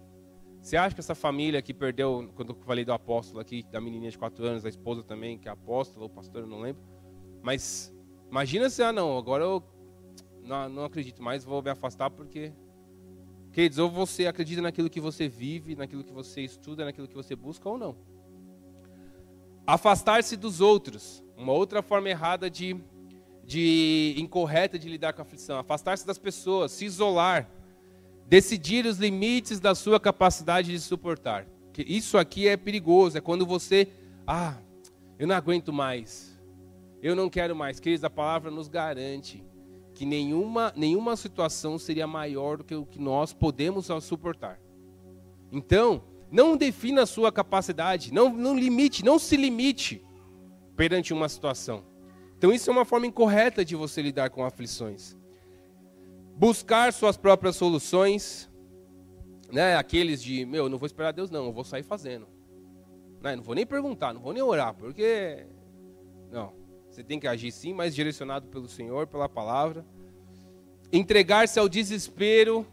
[0.63, 4.11] Você acha que essa família que perdeu, quando eu falei do apóstolo aqui, da menininha
[4.11, 6.83] de 4 anos, a esposa também, que é apóstola, ou pastor, não lembro.
[7.43, 7.95] Mas
[8.31, 9.63] imagina se, ah não, agora eu
[10.43, 12.53] não, não acredito mais, vou me afastar porque...
[13.53, 17.35] Queridos, ou você acredita naquilo que você vive, naquilo que você estuda, naquilo que você
[17.35, 17.97] busca, ou não.
[19.73, 21.25] Afastar-se dos outros.
[21.37, 22.77] Uma outra forma errada de
[23.51, 27.51] de incorreta de lidar com a aflição, afastar-se das pessoas, se isolar,
[28.29, 31.49] decidir os limites da sua capacidade de suportar.
[31.77, 33.89] Isso aqui é perigoso, é quando você,
[34.25, 34.55] ah,
[35.19, 36.39] eu não aguento mais,
[37.03, 37.81] eu não quero mais.
[37.81, 39.43] Queridos, a palavra nos garante
[39.97, 44.61] que nenhuma, nenhuma situação seria maior do que o que nós podemos suportar.
[45.51, 50.05] Então, não defina a sua capacidade, não, não limite, não se limite
[50.77, 51.85] perante uma situação.
[52.39, 55.17] Então isso é uma forma incorreta de você lidar com aflições.
[56.37, 58.49] Buscar suas próprias soluções,
[59.53, 59.77] né?
[59.77, 62.27] Aqueles de, meu, não vou esperar Deus não, eu vou sair fazendo.
[63.21, 63.37] Né?
[63.37, 65.47] Não vou nem perguntar, não vou nem orar, porque
[66.31, 66.55] não,
[66.89, 69.85] você tem que agir sim, mas direcionado pelo Senhor, pela palavra.
[70.93, 72.67] Entregar-se ao desespero,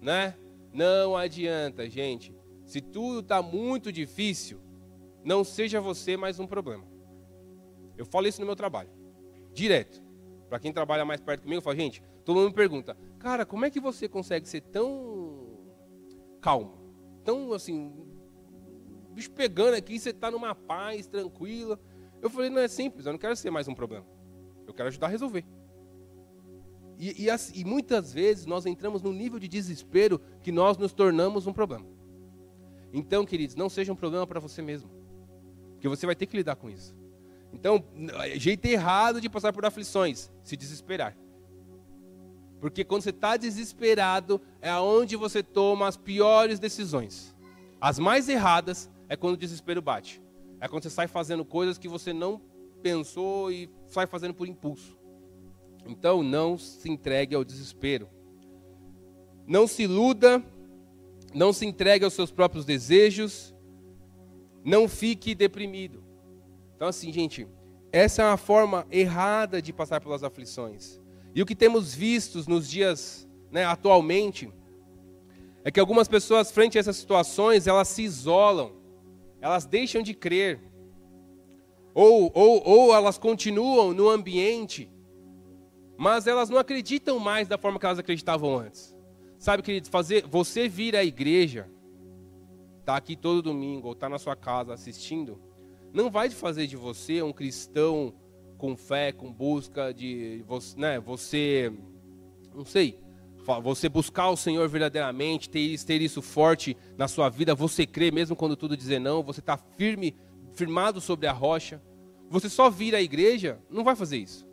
[0.00, 0.34] né?
[0.78, 2.32] Não adianta, gente.
[2.64, 4.60] Se tudo está muito difícil,
[5.24, 6.86] não seja você mais um problema.
[7.96, 8.88] Eu falo isso no meu trabalho,
[9.52, 10.00] direto.
[10.48, 13.64] Para quem trabalha mais perto comigo, eu falo, gente, todo mundo me pergunta, cara, como
[13.64, 15.66] é que você consegue ser tão
[16.40, 16.78] calmo?
[17.24, 17.92] Tão assim,
[19.10, 21.76] bicho pegando aqui, você está numa paz, tranquila.
[22.22, 24.06] Eu falei, não é simples, eu não quero ser mais um problema.
[24.64, 25.44] Eu quero ajudar a resolver.
[26.98, 31.46] E, e, e, muitas vezes nós entramos num nível de desespero que nós nos tornamos
[31.46, 31.86] um problema.
[32.92, 34.90] Então, queridos, não seja um problema para você mesmo.
[35.74, 36.96] Porque você vai ter que lidar com isso.
[37.52, 37.84] Então,
[38.34, 41.16] jeito errado de passar por aflições, se desesperar.
[42.60, 47.32] Porque quando você está desesperado, é onde você toma as piores decisões.
[47.80, 50.20] As mais erradas é quando o desespero bate.
[50.60, 52.42] É quando você sai fazendo coisas que você não
[52.82, 54.97] pensou e sai fazendo por impulso.
[55.88, 58.08] Então não se entregue ao desespero.
[59.46, 60.44] Não se iluda,
[61.34, 63.54] não se entregue aos seus próprios desejos,
[64.62, 66.04] não fique deprimido.
[66.76, 67.48] Então assim, gente,
[67.90, 71.00] essa é uma forma errada de passar pelas aflições.
[71.34, 74.52] E o que temos visto nos dias, né, atualmente,
[75.64, 78.72] é que algumas pessoas, frente a essas situações, elas se isolam,
[79.40, 80.60] elas deixam de crer,
[81.94, 84.90] ou, ou, ou elas continuam no ambiente,
[85.98, 88.94] mas elas não acreditam mais da forma que elas acreditavam antes.
[89.36, 91.68] Sabe, querido, fazer você vir à igreja,
[92.84, 95.40] tá aqui todo domingo ou tá na sua casa assistindo,
[95.92, 98.14] não vai fazer de você um cristão
[98.56, 101.72] com fé, com busca de você, né, você
[102.54, 103.00] não sei,
[103.62, 108.36] você buscar o Senhor verdadeiramente, ter, ter isso forte na sua vida, você crer mesmo
[108.36, 110.14] quando tudo dizer não, você está firme,
[110.52, 111.82] firmado sobre a rocha.
[112.30, 114.47] Você só vir à igreja, não vai fazer isso.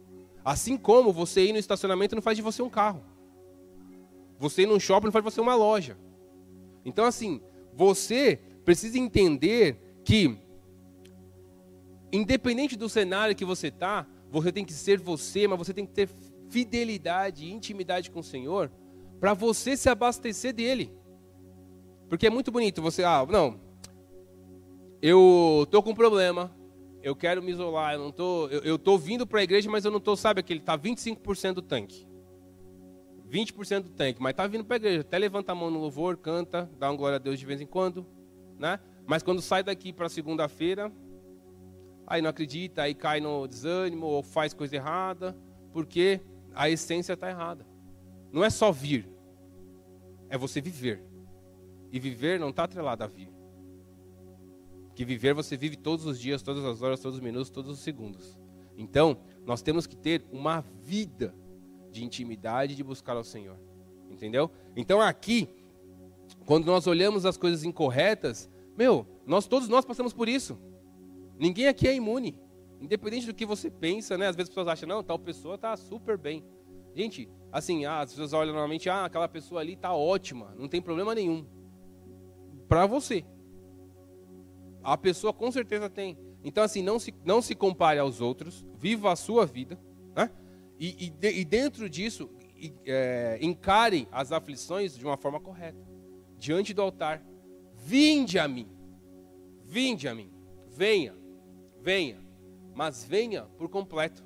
[0.45, 3.03] Assim como você ir no estacionamento não faz de você um carro.
[4.37, 5.97] Você ir num shopping não faz de você uma loja.
[6.85, 7.41] Então, assim,
[7.73, 10.37] você precisa entender que,
[12.13, 15.93] independente do cenário que você está, você tem que ser você, mas você tem que
[15.93, 16.07] ter
[16.47, 18.71] fidelidade e intimidade com o Senhor
[19.19, 20.93] para você se abastecer dele.
[22.07, 23.59] Porque é muito bonito você, ah, não,
[25.01, 26.55] eu tô com um problema,
[27.05, 29.85] eu quero me isolar, eu não tô, eu, eu tô vindo para a igreja, mas
[29.85, 32.07] eu não tô, sabe aquele tá 25% do tanque.
[33.29, 36.17] 20% do tanque, mas tá vindo para a igreja, até levanta a mão no louvor,
[36.17, 38.07] canta, dá uma glória a Deus de vez em quando,
[38.57, 38.79] né?
[39.05, 40.91] Mas quando sai daqui para segunda-feira,
[42.07, 45.37] aí não acredita, aí cai no desânimo ou faz coisa errada,
[45.71, 46.19] porque
[46.55, 47.67] a essência está errada.
[48.31, 49.07] Não é só vir,
[50.27, 51.03] é você viver.
[51.91, 53.34] E viver não está atrelado a vir.
[54.95, 57.79] Que viver você vive todos os dias, todas as horas, todos os minutos, todos os
[57.79, 58.39] segundos.
[58.77, 61.35] Então, nós temos que ter uma vida
[61.91, 63.57] de intimidade de buscar ao Senhor.
[64.09, 64.49] Entendeu?
[64.75, 65.49] Então aqui,
[66.45, 70.57] quando nós olhamos as coisas incorretas, meu, nós todos nós passamos por isso.
[71.39, 72.37] Ninguém aqui é imune.
[72.81, 74.27] Independente do que você pensa, né?
[74.27, 76.43] Às vezes as pessoas acham, não, tal pessoa está super bem.
[76.93, 80.81] Gente, assim, ah, as pessoas olham normalmente, ah, aquela pessoa ali está ótima, não tem
[80.81, 81.45] problema nenhum.
[82.67, 83.25] Para você.
[84.85, 86.15] A pessoa com certeza tem.
[86.43, 89.79] Então, assim, não se, não se compare aos outros, viva a sua vida,
[90.15, 90.29] né?
[90.79, 95.79] E, e, e dentro disso, e, é, encare as aflições de uma forma correta.
[96.37, 97.25] Diante do altar.
[97.73, 98.69] Vinde a mim.
[99.63, 100.31] Vinde a mim.
[100.69, 101.15] Venha.
[101.81, 102.19] Venha.
[102.75, 104.23] Mas venha por completo.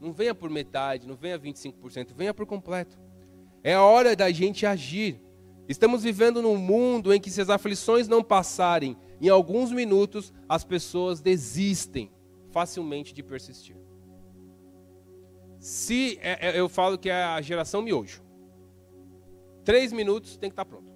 [0.00, 2.98] Não venha por metade, não venha 25%, venha por completo.
[3.62, 5.20] É a hora da gente agir.
[5.68, 10.64] Estamos vivendo num mundo em que, se as aflições não passarem, em alguns minutos as
[10.64, 12.10] pessoas desistem
[12.50, 13.76] facilmente de persistir.
[15.58, 18.22] Se é, é, eu falo que é a geração miojo,
[19.64, 20.94] três minutos tem que estar pronto.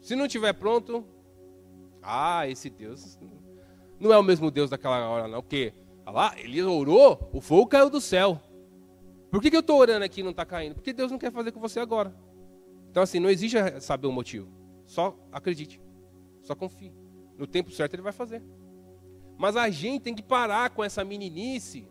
[0.00, 1.04] Se não estiver pronto,
[2.02, 3.18] ah, esse Deus
[4.00, 5.40] não é o mesmo Deus daquela hora, não.
[5.40, 5.72] Porque
[6.04, 8.40] lá, ele orou, o fogo caiu do céu.
[9.30, 10.74] Por que, que eu estou orando aqui e não está caindo?
[10.74, 12.14] Porque Deus não quer fazer com você agora.
[12.90, 14.48] Então, assim, não exige saber o motivo.
[14.86, 15.80] Só acredite.
[16.42, 16.92] Só confie.
[17.38, 18.42] No tempo certo ele vai fazer.
[19.38, 21.88] Mas a gente tem que parar com essa meninice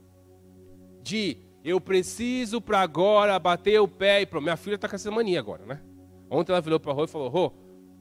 [1.02, 4.44] de eu preciso para agora bater o pé e pronto.
[4.44, 5.82] Minha filha está com essa mania agora, né?
[6.30, 7.54] Ontem ela virou para a Rô e falou: Rô,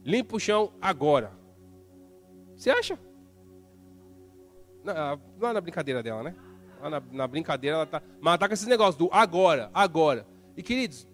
[0.03, 1.31] limpa o chão agora.
[2.55, 2.97] Você acha?
[4.85, 6.35] É na brincadeira dela, né?
[6.81, 8.01] Na, na, brincadeira ela tá.
[8.19, 10.25] Mas ela tá com esses negócios do agora, agora.
[10.57, 11.07] E queridos,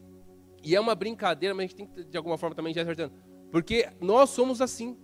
[0.64, 3.14] e é uma brincadeira, mas a gente tem que de alguma forma também já acertando.
[3.52, 4.98] Porque nós somos assim.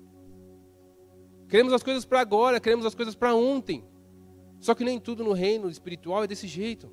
[1.47, 3.83] Queremos as coisas para agora, queremos as coisas para ontem.
[4.59, 6.91] Só que nem tudo no reino espiritual é desse jeito.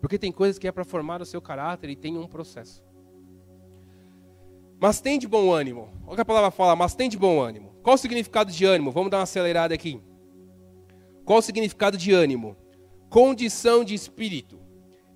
[0.00, 2.82] Porque tem coisas que é para formar o seu caráter e tem um processo.
[4.80, 5.90] Mas tem de bom ânimo.
[6.04, 7.74] Olha o que a palavra fala, mas tem de bom ânimo.
[7.82, 8.90] Qual o significado de ânimo?
[8.90, 10.00] Vamos dar uma acelerada aqui.
[11.24, 12.56] Qual o significado de ânimo?
[13.08, 14.58] Condição de espírito,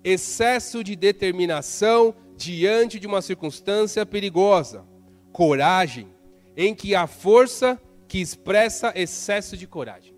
[0.03, 4.85] excesso de determinação diante de uma circunstância perigosa,
[5.31, 6.07] coragem,
[6.55, 10.15] em que há força que expressa excesso de coragem.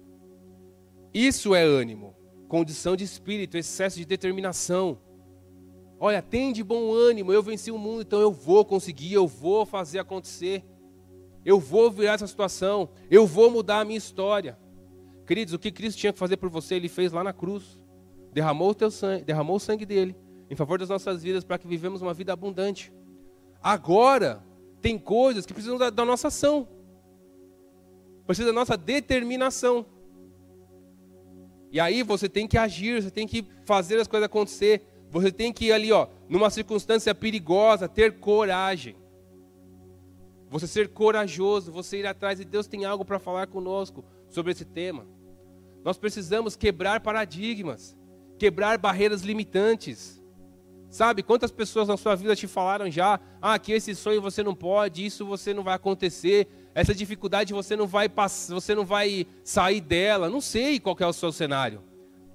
[1.13, 2.15] Isso é ânimo,
[2.47, 4.99] condição de espírito, excesso de determinação.
[5.99, 9.65] Olha, tem de bom ânimo, eu venci o mundo, então eu vou conseguir, eu vou
[9.65, 10.63] fazer acontecer.
[11.43, 14.59] Eu vou virar essa situação, eu vou mudar a minha história.
[15.25, 17.81] Queridos, o que Cristo tinha que fazer por você, Ele fez lá na cruz.
[18.33, 20.15] Derramou o, teu sangue, derramou o sangue dele
[20.49, 22.93] em favor das nossas vidas para que vivemos uma vida abundante.
[23.61, 24.43] Agora,
[24.81, 26.67] tem coisas que precisam da, da nossa ação.
[28.27, 29.85] Precisa da nossa determinação.
[31.71, 34.85] E aí você tem que agir, você tem que fazer as coisas acontecer.
[35.09, 38.95] Você tem que ir ali, ó, numa circunstância perigosa, ter coragem.
[40.49, 44.65] Você ser corajoso, você ir atrás e Deus tem algo para falar conosco sobre esse
[44.65, 45.05] tema.
[45.83, 47.97] Nós precisamos quebrar paradigmas,
[48.37, 50.21] quebrar barreiras limitantes.
[50.89, 54.55] Sabe, quantas pessoas na sua vida te falaram já, ah, que esse sonho você não
[54.55, 56.47] pode, isso você não vai acontecer,
[56.77, 60.29] essa dificuldade você não vai passar, você não vai sair dela.
[60.29, 61.81] Não sei qual é o seu cenário.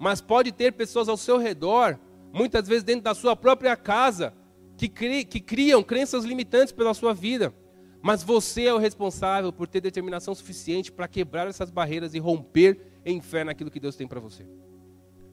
[0.01, 1.97] Mas pode ter pessoas ao seu redor,
[2.33, 4.35] muitas vezes dentro da sua própria casa,
[4.77, 7.55] que, cri, que criam crenças limitantes pela sua vida.
[8.03, 12.81] Mas você é o responsável por ter determinação suficiente para quebrar essas barreiras e romper
[13.07, 14.45] em fé naquilo que Deus tem para você.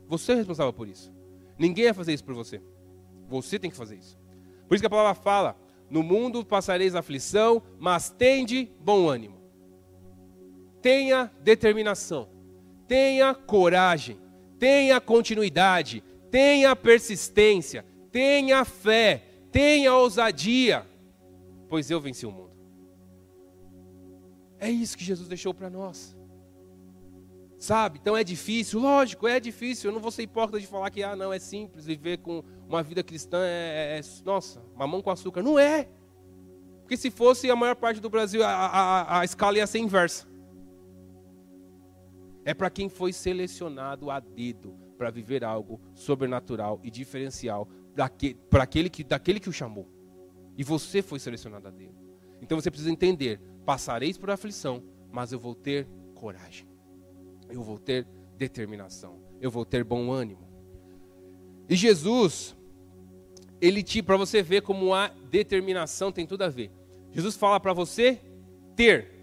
[0.08, 1.12] Você é responsável por isso.
[1.58, 2.62] Ninguém vai fazer isso por você.
[3.28, 4.20] Você tem que fazer isso.
[4.68, 5.58] Por isso que a palavra fala:
[5.90, 9.40] no mundo passareis aflição, mas tende bom ânimo.
[10.82, 12.30] Tenha determinação,
[12.88, 14.18] tenha coragem,
[14.58, 20.86] tenha continuidade, tenha persistência, tenha fé, tenha ousadia,
[21.68, 22.50] pois eu venci o mundo.
[24.60, 26.18] É isso que Jesus deixou para nós.
[27.58, 28.00] Sabe?
[28.02, 29.90] Então é difícil, lógico, é difícil.
[29.90, 32.84] Eu não vou ser hipócrita de falar que ah, não, é simples viver com uma
[32.84, 35.42] vida cristã é, é, é nossa, mamão com açúcar.
[35.42, 35.90] Não é.
[36.82, 40.28] Porque se fosse a maior parte do Brasil, a, a, a escala ia ser inversa.
[42.46, 47.68] É para quem foi selecionado a dedo para viver algo sobrenatural e diferencial
[48.50, 49.88] para aquele que, daquele que o chamou.
[50.56, 51.96] E você foi selecionado a dedo.
[52.42, 56.68] Então você precisa entender passareis por aflição, mas eu vou ter coragem.
[57.50, 58.08] Eu vou ter
[58.38, 59.22] determinação.
[59.42, 60.48] Eu vou ter bom ânimo.
[61.68, 62.58] E Jesus,
[63.62, 66.72] ele te para você ver como a determinação tem tudo a ver.
[67.12, 68.20] Jesus fala para você
[68.76, 69.20] ter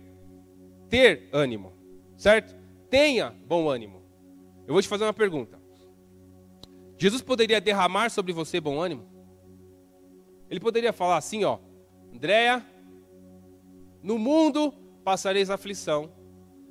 [0.89, 1.73] ter ânimo,
[2.17, 2.55] certo?
[2.89, 4.03] Tenha bom ânimo.
[4.67, 5.61] Eu vou te fazer uma pergunta.
[6.99, 9.05] Jesus poderia derramar sobre você bom ânimo?
[10.49, 11.59] Ele poderia falar assim, ó,
[12.13, 12.65] Andréia,
[14.03, 14.73] no mundo
[15.05, 16.11] passareis aflição,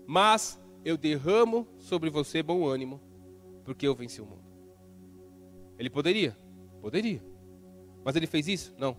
[0.08, 3.02] mas eu derramo sobre você bom ânimo,
[3.64, 4.46] porque eu venci o mundo.
[5.78, 6.38] Ele poderia?
[6.82, 7.22] Poderia.
[8.06, 8.76] Mas ele fez isso?
[8.78, 8.96] Não.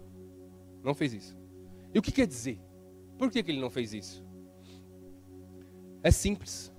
[0.83, 1.37] Não fez isso.
[1.95, 2.61] E o que quer dizer?
[3.17, 4.27] Por que, que ele não fez isso?
[6.03, 6.73] É simples.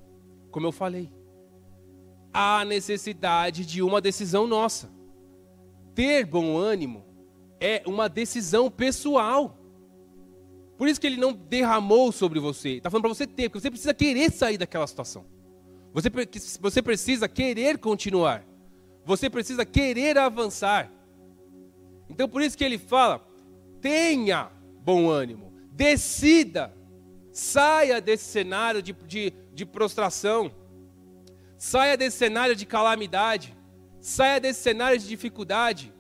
[0.52, 1.10] Como eu falei.
[2.34, 4.92] Há necessidade de uma decisão nossa.
[5.96, 7.06] Ter bom ânimo
[7.62, 9.58] é uma decisão pessoal.
[10.78, 12.72] Por isso que ele não derramou sobre você.
[12.72, 15.26] Está falando para você ter, porque você precisa querer sair daquela situação.
[15.94, 16.10] Você,
[16.60, 18.46] você precisa querer continuar.
[19.06, 20.92] Você precisa querer avançar.
[22.10, 23.26] Então por isso que ele fala:
[23.82, 24.52] tenha
[24.84, 26.74] bom ânimo, decida,
[27.32, 30.52] saia desse cenário de, de, de prostração,
[31.58, 33.56] saia desse cenário de calamidade,
[34.00, 35.94] saia desse cenário de dificuldade,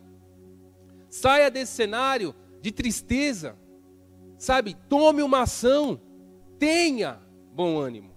[1.09, 3.55] saia desse cenário de tristeza.
[4.37, 5.99] Sabe, tome uma ação,
[6.59, 7.19] tenha
[7.53, 8.15] bom ânimo.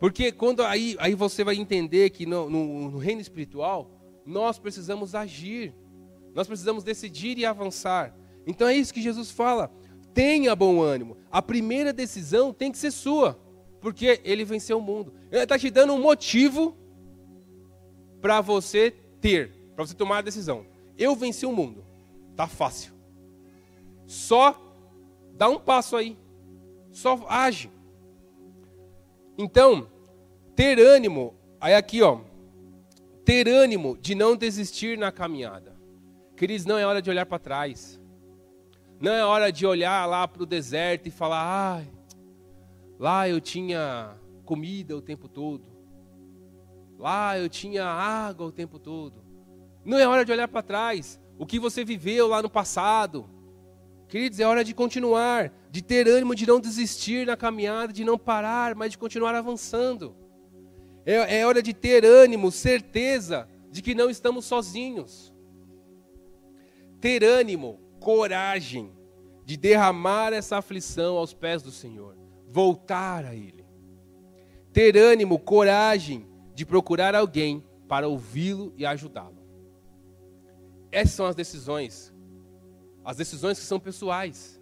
[0.00, 3.90] Porque quando aí, aí você vai entender que no, no, no reino espiritual,
[4.24, 5.74] nós precisamos agir,
[6.34, 8.14] nós precisamos decidir e avançar.
[8.46, 9.70] Então é isso que Jesus fala.
[10.12, 11.16] Tenha bom ânimo.
[11.30, 13.38] A primeira decisão tem que ser sua,
[13.80, 15.14] porque ele venceu o mundo.
[15.30, 16.76] Ele está te dando um motivo
[18.20, 20.66] para você ter, para você tomar a decisão.
[20.98, 21.84] Eu venci o mundo.
[22.36, 22.92] Tá fácil.
[24.06, 24.60] Só
[25.36, 26.16] dá um passo aí.
[26.92, 27.70] Só age.
[29.36, 29.88] Então,
[30.54, 32.20] ter ânimo, aí aqui ó,
[33.24, 35.73] ter ânimo de não desistir na caminhada.
[36.36, 38.00] Queridos, não é hora de olhar para trás.
[39.00, 41.44] Não é hora de olhar lá para o deserto e falar,
[41.80, 41.84] ah,
[42.98, 45.64] lá eu tinha comida o tempo todo.
[46.98, 49.22] Lá eu tinha água o tempo todo.
[49.84, 51.20] Não é hora de olhar para trás.
[51.38, 53.28] O que você viveu lá no passado.
[54.08, 58.16] Queridos, é hora de continuar, de ter ânimo, de não desistir na caminhada, de não
[58.16, 60.16] parar, mas de continuar avançando.
[61.04, 65.33] É, é hora de ter ânimo, certeza de que não estamos sozinhos.
[67.04, 68.90] Ter ânimo, coragem
[69.44, 72.16] de derramar essa aflição aos pés do Senhor,
[72.48, 73.62] voltar a Ele.
[74.72, 79.36] Ter ânimo, coragem de procurar alguém para ouvi-lo e ajudá-lo.
[80.90, 82.14] Essas são as decisões
[83.04, 84.58] as decisões que são pessoais.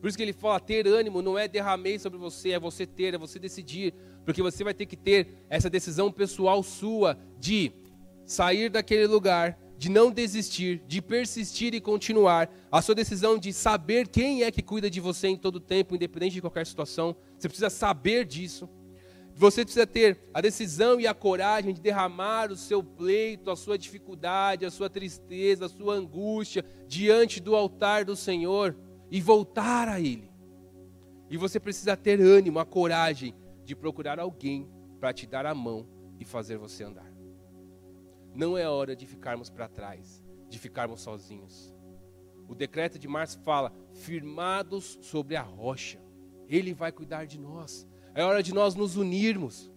[0.00, 3.14] Por isso que ele fala: ter ânimo não é derramei sobre você, é você ter,
[3.14, 3.94] é você decidir.
[4.24, 7.72] Porque você vai ter que ter essa decisão pessoal sua de
[8.24, 14.06] sair daquele lugar, de não desistir, de persistir e continuar, a sua decisão de saber
[14.06, 17.68] quem é que cuida de você em todo tempo, independente de qualquer situação, você precisa
[17.68, 18.70] saber disso.
[19.34, 23.76] Você precisa ter a decisão e a coragem de derramar o seu pleito, a sua
[23.76, 28.76] dificuldade, a sua tristeza, a sua angústia diante do altar do Senhor
[29.10, 30.30] e voltar a Ele.
[31.28, 34.70] E você precisa ter ânimo, a coragem de procurar alguém
[35.00, 35.88] para te dar a mão
[36.20, 37.11] e fazer você andar.
[38.34, 41.74] Não é hora de ficarmos para trás, de ficarmos sozinhos.
[42.48, 46.00] O decreto de Março fala: firmados sobre a rocha,
[46.48, 47.86] Ele vai cuidar de nós.
[48.14, 49.70] É hora de nós nos unirmos,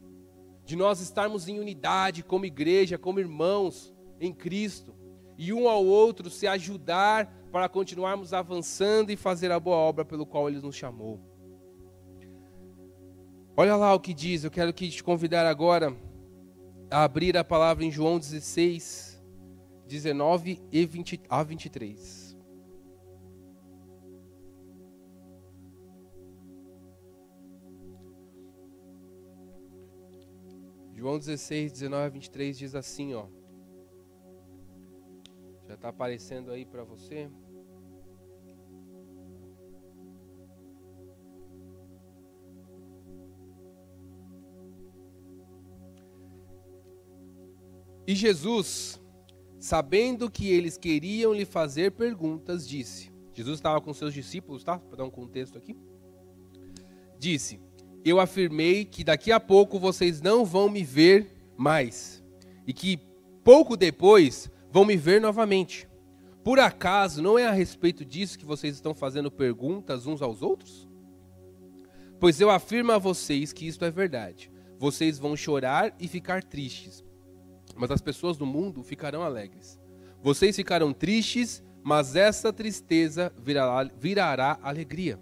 [0.63, 4.93] de nós estarmos em unidade como igreja, como irmãos em Cristo,
[5.37, 10.25] e um ao outro se ajudar para continuarmos avançando e fazer a boa obra pelo
[10.25, 11.21] qual Ele nos chamou.
[13.57, 15.95] Olha lá o que diz, eu quero te convidar agora
[16.89, 19.21] a abrir a palavra em João 16,
[19.87, 22.25] 19 e 20, a 23.
[30.93, 33.27] João 16, 19 a 23 diz assim, ó.
[35.67, 37.29] Já está aparecendo aí para você.
[48.07, 49.01] E Jesus,
[49.59, 54.77] sabendo que eles queriam lhe fazer perguntas, disse: Jesus estava com seus discípulos, tá?
[54.77, 55.75] Para dar um contexto aqui.
[57.17, 57.59] Disse:
[58.05, 62.23] eu afirmei que daqui a pouco vocês não vão me ver mais
[62.67, 62.99] e que
[63.43, 65.89] pouco depois vão me ver novamente.
[66.43, 70.87] Por acaso não é a respeito disso que vocês estão fazendo perguntas uns aos outros?
[72.19, 74.51] Pois eu afirmo a vocês que isto é verdade.
[74.77, 77.03] Vocês vão chorar e ficar tristes,
[77.75, 79.79] mas as pessoas do mundo ficarão alegres.
[80.21, 85.19] Vocês ficarão tristes, mas essa tristeza virará, virará alegria.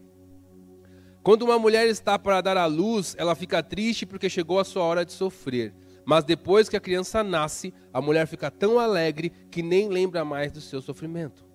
[1.24, 4.84] Quando uma mulher está para dar à luz, ela fica triste porque chegou a sua
[4.84, 5.74] hora de sofrer.
[6.06, 10.52] Mas depois que a criança nasce, a mulher fica tão alegre que nem lembra mais
[10.52, 11.46] do seu sofrimento.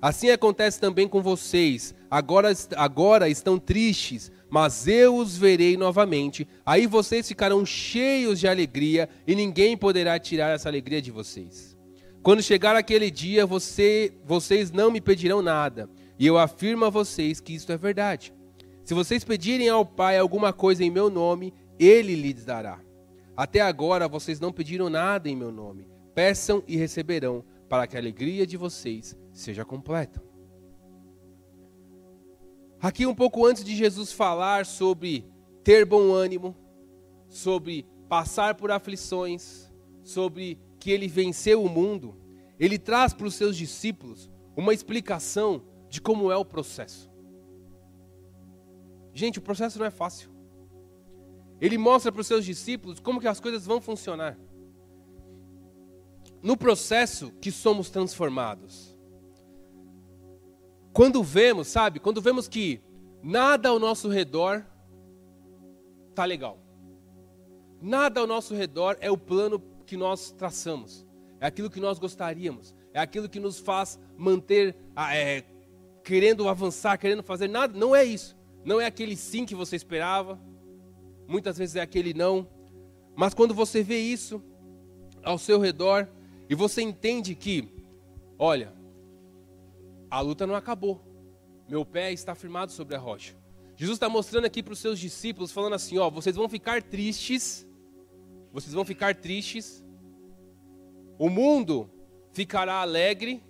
[0.00, 1.94] Assim acontece também com vocês.
[2.10, 6.46] Agora, agora estão tristes, mas eu os verei novamente.
[6.66, 11.78] Aí vocês ficarão cheios de alegria e ninguém poderá tirar essa alegria de vocês.
[12.22, 15.88] Quando chegar aquele dia, você, vocês não me pedirão nada.
[16.18, 18.34] E eu afirmo a vocês que isto é verdade.
[18.84, 22.80] Se vocês pedirem ao Pai alguma coisa em meu nome, ele lhes dará.
[23.36, 25.88] Até agora vocês não pediram nada em meu nome.
[26.14, 30.20] Peçam e receberão, para que a alegria de vocês seja completa.
[32.82, 35.26] Aqui, um pouco antes de Jesus falar sobre
[35.62, 36.56] ter bom ânimo,
[37.28, 39.70] sobre passar por aflições,
[40.02, 42.16] sobre que ele venceu o mundo,
[42.58, 47.10] ele traz para os seus discípulos uma explicação de como é o processo.
[49.12, 50.30] Gente, o processo não é fácil.
[51.60, 54.38] Ele mostra para os seus discípulos como que as coisas vão funcionar.
[56.42, 58.89] No processo que somos transformados.
[60.92, 62.80] Quando vemos, sabe, quando vemos que
[63.22, 64.64] nada ao nosso redor
[66.14, 66.58] tá legal.
[67.80, 71.06] Nada ao nosso redor é o plano que nós traçamos.
[71.40, 72.74] É aquilo que nós gostaríamos.
[72.92, 74.76] É aquilo que nos faz manter
[75.12, 75.44] é,
[76.02, 77.78] querendo avançar, querendo fazer nada.
[77.78, 78.36] Não é isso.
[78.64, 80.38] Não é aquele sim que você esperava,
[81.26, 82.46] muitas vezes é aquele não.
[83.16, 84.42] Mas quando você vê isso
[85.22, 86.08] ao seu redor
[86.48, 87.68] e você entende que,
[88.38, 88.72] olha,
[90.10, 91.00] a luta não acabou,
[91.68, 93.36] meu pé está firmado sobre a rocha.
[93.76, 97.66] Jesus está mostrando aqui para os seus discípulos, falando assim: ó, vocês vão ficar tristes,
[98.52, 99.84] vocês vão ficar tristes,
[101.18, 101.88] o mundo
[102.32, 103.42] ficará alegre,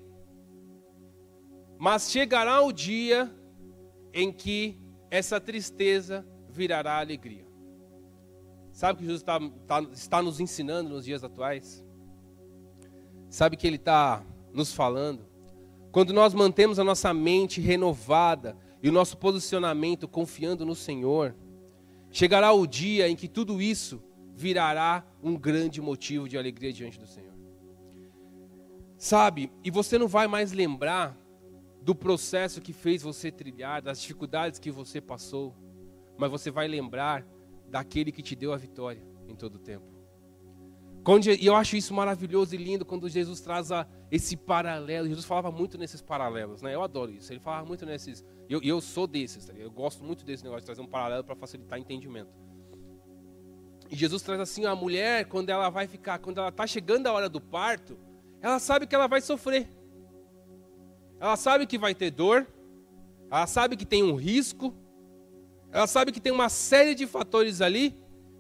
[1.79, 3.35] mas chegará o dia
[4.13, 4.79] em que
[5.11, 7.47] essa tristeza virará alegria.
[8.73, 11.85] Sabe o que Jesus está, está, está nos ensinando nos dias atuais?
[13.29, 15.30] Sabe que Ele está nos falando?
[15.93, 21.35] Quando nós mantemos a nossa mente renovada e o nosso posicionamento confiando no Senhor,
[22.11, 24.03] chegará o dia em que tudo isso
[24.35, 27.35] virará um grande motivo de alegria diante do Senhor.
[28.97, 31.19] Sabe, e você não vai mais lembrar
[31.83, 35.55] do processo que fez você trilhar, das dificuldades que você passou,
[36.17, 37.27] mas você vai lembrar
[37.69, 39.87] daquele que te deu a vitória em todo o tempo.
[41.41, 45.09] E eu acho isso maravilhoso e lindo quando Jesus traz a, esse paralelo.
[45.09, 46.75] Jesus falava muito nesses paralelos, né?
[46.75, 47.33] Eu adoro isso.
[47.33, 48.25] Ele falava muito nesses.
[48.49, 49.53] Eu, eu, sou desses, tá?
[49.53, 52.31] eu gosto muito desse negócio de trazer um paralelo para facilitar entendimento.
[53.89, 57.13] E Jesus traz assim: a mulher, quando ela vai ficar, quando ela está chegando a
[57.13, 57.97] hora do parto,
[58.41, 59.69] ela sabe que ela vai sofrer.
[61.21, 62.47] Ela sabe que vai ter dor,
[63.31, 64.75] ela sabe que tem um risco,
[65.71, 67.95] ela sabe que tem uma série de fatores ali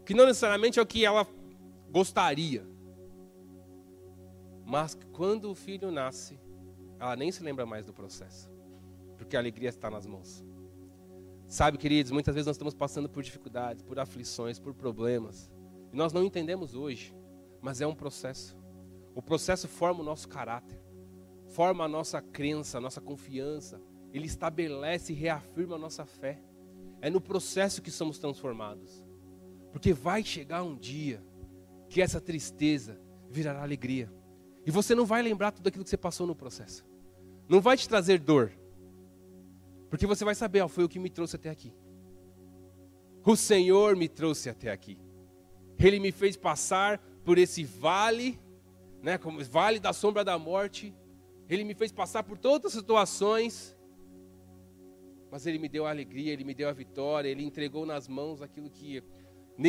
[0.05, 1.27] que não necessariamente é o que ela
[1.91, 2.66] gostaria.
[4.71, 6.39] Mas quando o filho nasce,
[7.01, 8.49] ela nem se lembra mais do processo,
[9.18, 10.45] porque a alegria está nas mãos.
[11.49, 15.51] Sabe, queridos, muitas vezes nós estamos passando por dificuldades, por aflições, por problemas,
[15.93, 17.12] e nós não entendemos hoje,
[17.61, 18.57] mas é um processo.
[19.12, 20.81] O processo forma o nosso caráter,
[21.49, 26.41] forma a nossa crença, a nossa confiança, ele estabelece e reafirma a nossa fé.
[27.01, 29.05] É no processo que somos transformados.
[29.73, 31.21] Porque vai chegar um dia
[31.89, 34.20] que essa tristeza virará alegria.
[34.67, 36.85] E você não vai lembrar tudo aquilo que você passou no processo.
[37.49, 38.53] Não vai te trazer dor.
[39.89, 41.73] Porque você vai saber, ó, foi o que me trouxe até aqui.
[43.25, 44.99] O Senhor me trouxe até aqui.
[45.79, 48.39] Ele me fez passar por esse vale,
[49.03, 50.95] né, como vale da sombra da morte.
[51.49, 53.77] Ele me fez passar por todas as situações
[55.31, 58.43] mas Ele me deu a alegria, Ele me deu a vitória, Ele entregou nas mãos
[58.43, 59.03] aquilo que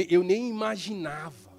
[0.10, 1.51] eu nem imaginava.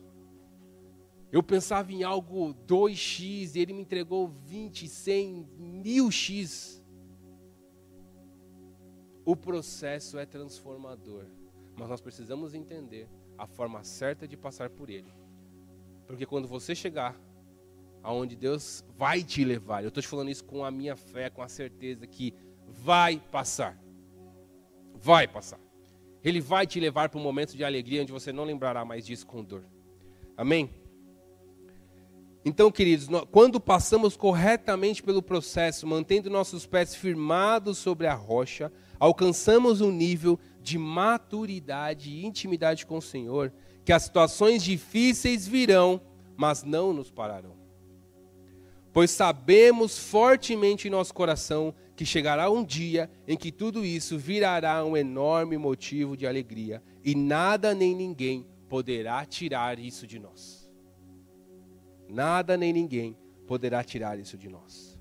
[1.33, 6.85] Eu pensava em algo 2x e Ele me entregou 20, 100, mil x.
[9.24, 11.24] O processo é transformador,
[11.74, 13.09] mas nós precisamos entender
[13.39, 15.12] a forma certa de passar por ele.
[16.07, 17.18] Porque quando você chegar
[18.03, 21.41] aonde Deus vai te levar, eu estou te falando isso com a minha fé, com
[21.41, 22.35] a certeza que
[22.66, 23.80] vai passar.
[24.95, 25.61] Vai passar.
[26.22, 29.26] Ele vai te levar para um momento de alegria onde você não lembrará mais disso
[29.26, 29.64] com dor.
[30.37, 30.82] Amém?
[32.45, 39.80] Então, queridos, quando passamos corretamente pelo processo, mantendo nossos pés firmados sobre a rocha, alcançamos
[39.80, 43.53] um nível de maturidade e intimidade com o Senhor,
[43.84, 46.01] que as situações difíceis virão,
[46.36, 47.62] mas não nos pararão.
[48.93, 54.84] Pois sabemos fortemente em nosso coração que chegará um dia em que tudo isso virará
[54.84, 60.61] um enorme motivo de alegria e nada nem ninguém poderá tirar isso de nós.
[62.12, 65.00] Nada nem ninguém poderá tirar isso de nós.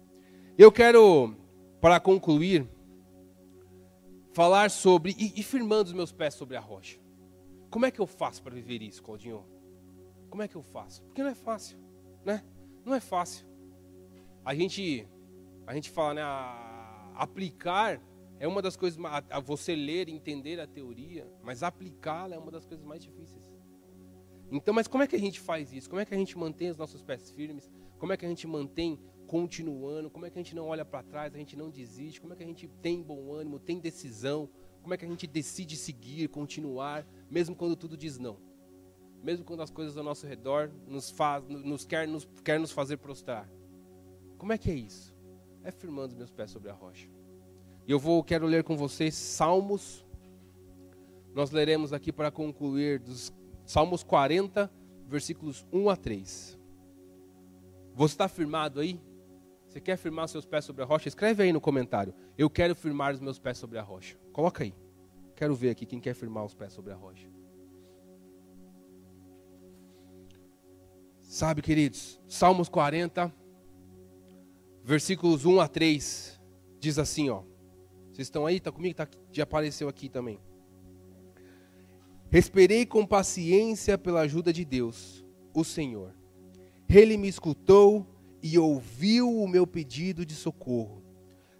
[0.57, 1.35] Eu quero,
[1.81, 2.65] para concluir,
[4.31, 6.97] falar sobre e, e firmando os meus pés sobre a rocha.
[7.69, 9.45] Como é que eu faço para viver isso, Claudinho?
[10.29, 11.03] Como é que eu faço?
[11.03, 11.77] Porque não é fácil,
[12.23, 12.45] né?
[12.85, 13.45] Não é fácil.
[14.45, 15.05] A gente,
[15.67, 16.21] a gente fala, né?
[16.21, 18.01] A, aplicar
[18.39, 22.51] é uma das coisas, a, a você ler entender a teoria, mas aplicá-la é uma
[22.51, 23.50] das coisas mais difíceis.
[24.51, 25.89] Então, mas como é que a gente faz isso?
[25.89, 27.71] Como é que a gente mantém os nossos pés firmes?
[27.97, 30.09] Como é que a gente mantém continuando?
[30.09, 32.19] Como é que a gente não olha para trás, a gente não desiste?
[32.19, 34.49] Como é que a gente tem bom ânimo, tem decisão?
[34.81, 38.37] Como é que a gente decide seguir, continuar, mesmo quando tudo diz não?
[39.23, 42.97] Mesmo quando as coisas ao nosso redor nos faz, nos quer nos quer nos fazer
[42.97, 43.47] prostrar.
[44.37, 45.15] Como é que é isso?
[45.63, 47.07] é firmando meus pés sobre a rocha.
[47.87, 50.05] E eu vou, quero ler com vocês Salmos.
[51.33, 53.31] Nós leremos aqui para concluir dos
[53.71, 54.69] Salmos 40,
[55.07, 56.59] versículos 1 a 3.
[57.93, 58.99] Você está firmado aí?
[59.65, 61.07] Você quer firmar seus pés sobre a rocha?
[61.07, 62.13] Escreve aí no comentário.
[62.37, 64.17] Eu quero firmar os meus pés sobre a rocha.
[64.33, 64.75] Coloca aí.
[65.37, 67.29] Quero ver aqui quem quer firmar os pés sobre a rocha.
[71.21, 73.33] Sabe, queridos, Salmos 40,
[74.83, 76.41] versículos 1 a 3,
[76.77, 77.43] diz assim, ó.
[78.11, 78.57] Vocês estão aí?
[78.57, 78.95] Está comigo?
[78.95, 80.41] Tá, já apareceu aqui também.
[82.31, 86.13] Esperei com paciência pela ajuda de Deus, o Senhor.
[86.87, 88.07] Ele me escutou
[88.41, 91.03] e ouviu o meu pedido de socorro.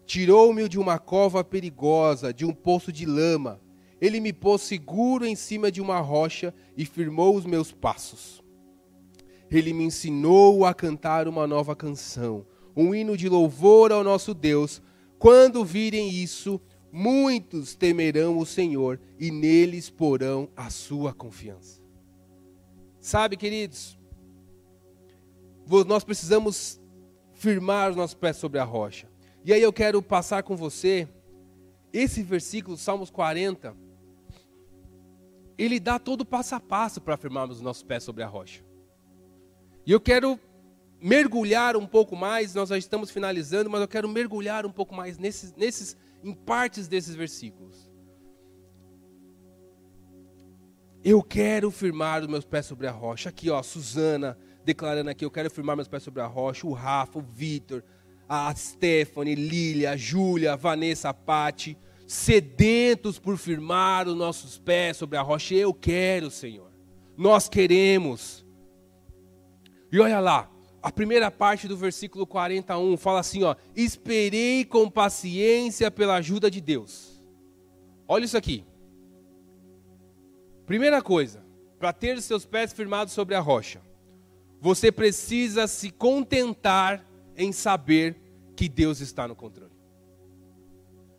[0.06, 3.62] Tirou-me de uma cova perigosa, de um poço de lama.
[4.00, 8.44] Ele me pôs seguro em cima de uma rocha e firmou os meus passos.
[9.50, 12.46] Ele me ensinou a cantar uma nova canção
[12.76, 14.82] um hino de louvor ao nosso Deus.
[15.20, 16.60] Quando virem isso,
[16.92, 21.82] muitos temerão o Senhor e neles porão a sua confiança.
[23.00, 23.98] Sabe, queridos,
[25.88, 26.80] nós precisamos
[27.34, 29.08] firmar os nossos pés sobre a rocha.
[29.44, 31.08] E aí eu quero passar com você
[31.92, 33.76] esse versículo, Salmos 40.
[35.58, 38.64] Ele dá todo o passo a passo para firmarmos os nossos pés sobre a rocha.
[39.86, 40.40] E eu quero
[41.02, 45.18] mergulhar um pouco mais, nós já estamos finalizando, mas eu quero mergulhar um pouco mais
[45.18, 47.90] nesses, nesses em partes desses versículos.
[51.04, 53.30] Eu quero firmar os meus pés sobre a rocha.
[53.30, 56.68] Aqui, ó, Suzana declarando aqui, eu quero firmar meus pés sobre a rocha.
[56.68, 57.84] O Rafa, o Vitor,
[58.30, 64.98] a Stephanie, Lília, a Júlia, a Vanessa, a Pati, sedentos por firmar os nossos pés
[64.98, 65.56] sobre a rocha.
[65.56, 66.72] Eu quero, Senhor.
[67.18, 68.46] Nós queremos.
[69.92, 70.51] E olha lá,
[70.82, 76.60] a primeira parte do versículo 41 fala assim, ó: "Esperei com paciência pela ajuda de
[76.60, 77.24] Deus".
[78.08, 78.66] Olha isso aqui.
[80.66, 81.44] Primeira coisa,
[81.80, 83.82] para ter seus pés firmados sobre a rocha,
[84.60, 87.06] você precisa se contentar
[87.36, 88.16] em saber
[88.56, 89.72] que Deus está no controle.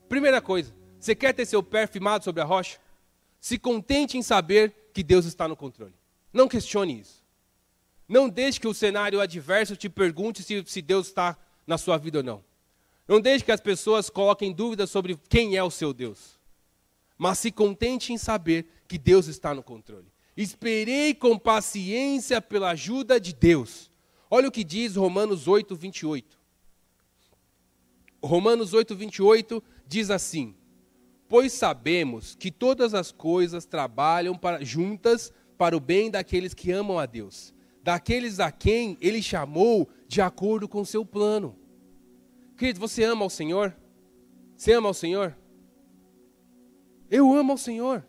[0.09, 2.79] Primeira coisa, você quer ter seu pé firmado sobre a rocha?
[3.41, 5.95] Se contente em saber que Deus está no controle.
[6.33, 7.22] Não questione isso.
[8.09, 11.37] Não deixe que o cenário adverso te pergunte se, se Deus está
[11.67, 12.45] na sua vida ou não.
[13.07, 16.39] Não deixe que as pessoas coloquem dúvidas sobre quem é o seu Deus.
[17.19, 20.07] Mas se contente em saber que Deus está no controle.
[20.37, 23.91] Esperei com paciência pela ajuda de Deus.
[24.31, 26.39] Olha o que diz Romanos 8, 28.
[28.23, 30.55] Romanos 8, 28 diz assim:
[31.29, 36.99] Pois sabemos que todas as coisas trabalham para, juntas para o bem daqueles que amam
[36.99, 41.57] a Deus, daqueles a quem Ele chamou de acordo com o seu plano.
[42.57, 43.75] Querido, você ama ao Senhor?
[44.57, 45.37] Você ama ao Senhor?
[47.11, 48.05] Eu amo ao Senhor.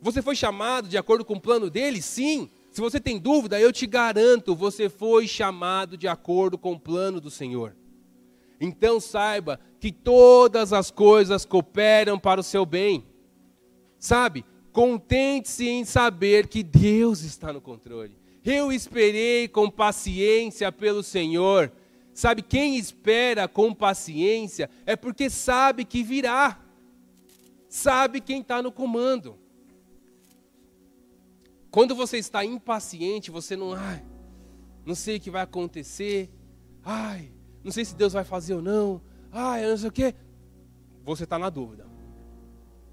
[0.00, 2.00] Você foi chamado de acordo com o plano dele?
[2.00, 2.50] Sim.
[2.70, 7.20] Se você tem dúvida, eu te garanto, você foi chamado de acordo com o plano
[7.20, 7.76] do Senhor.
[8.60, 13.06] Então saiba que todas as coisas cooperam para o seu bem.
[13.98, 14.44] Sabe?
[14.72, 18.16] Contente-se em saber que Deus está no controle.
[18.50, 21.70] Eu esperei com paciência pelo Senhor.
[22.14, 26.58] Sabe, quem espera com paciência é porque sabe que virá,
[27.68, 29.38] sabe quem está no comando.
[31.70, 34.02] Quando você está impaciente, você não, ai,
[34.82, 36.30] não sei o que vai acontecer,
[36.82, 37.30] ai,
[37.62, 40.14] não sei se Deus vai fazer ou não, ai, não sei o quê.
[41.04, 41.86] Você está na dúvida.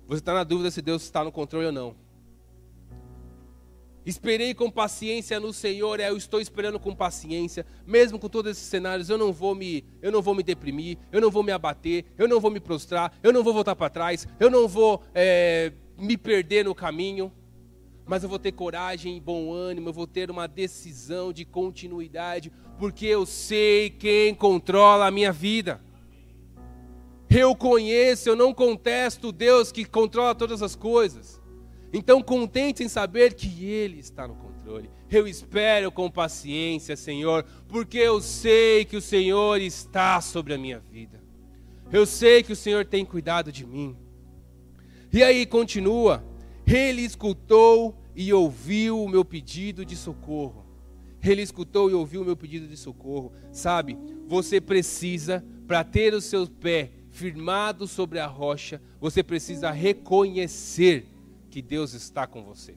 [0.06, 2.05] Você está na dúvida se Deus está no controle ou não.
[4.06, 8.68] Esperei com paciência no Senhor, é, eu estou esperando com paciência, mesmo com todos esses
[8.68, 12.06] cenários, eu não vou me, eu não vou me deprimir, eu não vou me abater,
[12.18, 15.72] eu não vou me prostrar, eu não vou voltar para trás, eu não vou é,
[15.97, 17.34] me perder no caminho,
[18.06, 22.51] mas eu vou ter coragem e bom ânimo, eu vou ter uma decisão de continuidade,
[22.78, 25.82] porque eu sei quem controla a minha vida.
[27.28, 31.41] Eu conheço, eu não contesto Deus que controla todas as coisas.
[31.98, 34.89] Então, contente em saber que Ele está no controle.
[35.10, 40.78] Eu espero com paciência, Senhor, porque eu sei que o Senhor está sobre a minha
[40.78, 41.24] vida.
[41.89, 43.96] Eu sei que o Senhor tem cuidado de mim.
[45.14, 46.22] E aí continua:
[46.68, 50.66] Ele escutou e ouviu o meu pedido de socorro.
[51.24, 53.32] Ele escutou e ouviu o meu pedido de socorro.
[53.54, 61.14] Sabe, você precisa, para ter o seu pé firmado sobre a rocha, você precisa reconhecer
[61.56, 62.76] que Deus está com você.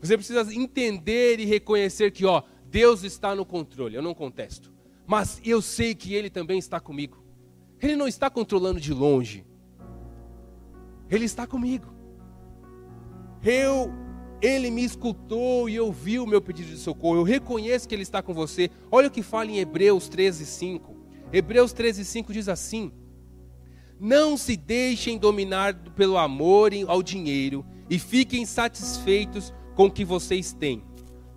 [0.00, 4.72] Você precisa entender e reconhecer que, ó, Deus está no controle, eu não contesto.
[5.06, 7.24] Mas eu sei que Ele também está comigo.
[7.80, 9.46] Ele não está controlando de longe.
[11.08, 11.86] Ele está comigo.
[13.44, 13.92] Eu,
[14.42, 17.18] Ele me escutou e ouviu o meu pedido de socorro.
[17.18, 18.72] Eu reconheço que Ele está com você.
[18.90, 20.96] Olha o que fala em Hebreus 13, 5.
[21.32, 22.90] Hebreus 13, 5 diz assim:
[24.00, 30.52] não se deixem dominar pelo amor ao dinheiro e fiquem satisfeitos com o que vocês
[30.52, 30.82] têm,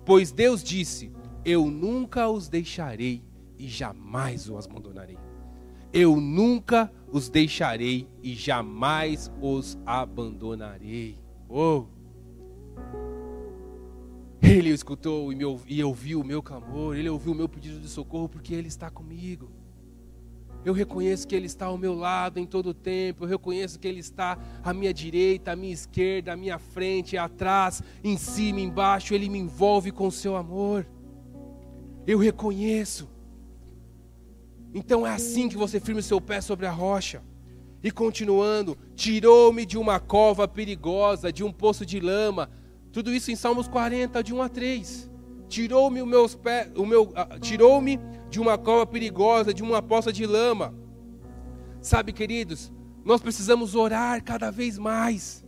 [0.04, 1.12] pois Deus disse:
[1.44, 3.22] Eu nunca os deixarei
[3.58, 5.18] e jamais os abandonarei.
[5.92, 11.18] Eu nunca os deixarei e jamais os abandonarei.
[11.48, 11.84] Oh!
[14.40, 15.32] Ele escutou
[15.66, 18.90] e ouviu o meu clamor, ele ouviu o meu pedido de socorro, porque ele está
[18.90, 19.50] comigo.
[20.64, 23.24] Eu reconheço que Ele está ao meu lado em todo o tempo.
[23.24, 27.82] Eu reconheço que Ele está à minha direita, à minha esquerda, à minha frente, atrás,
[28.02, 29.12] em cima, embaixo.
[29.14, 30.86] Ele me envolve com o seu amor.
[32.06, 33.08] Eu reconheço.
[34.74, 37.22] Então é assim que você firma o seu pé sobre a rocha.
[37.82, 42.48] E continuando, tirou-me de uma cova perigosa, de um poço de lama.
[42.92, 45.10] Tudo isso em Salmos 40, de 1 a 3.
[45.48, 47.98] Tirou-me o meus pés, o meu, uh, tirou-me
[48.32, 50.74] de uma cova perigosa, de uma poça de lama.
[51.82, 52.72] Sabe, queridos,
[53.04, 55.44] nós precisamos orar cada vez mais.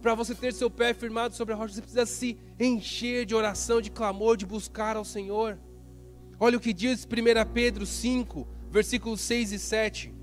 [0.00, 3.80] Para você ter seu pé firmado sobre a rocha, você precisa se encher de oração,
[3.80, 5.58] de clamor, de buscar ao Senhor.
[6.38, 10.14] Olha o que diz 1 Pedro 5, versículos 6 e 7.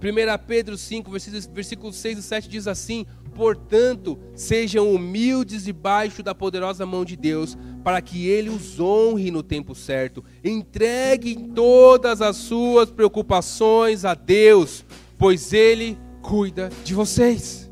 [0.00, 1.10] 1 Pedro 5,
[1.52, 3.04] versículos 6 e 7 diz assim:
[3.38, 9.44] Portanto, sejam humildes debaixo da poderosa mão de Deus, para que Ele os honre no
[9.44, 10.24] tempo certo.
[10.42, 14.84] Entreguem todas as suas preocupações a Deus,
[15.16, 17.70] pois Ele cuida de vocês.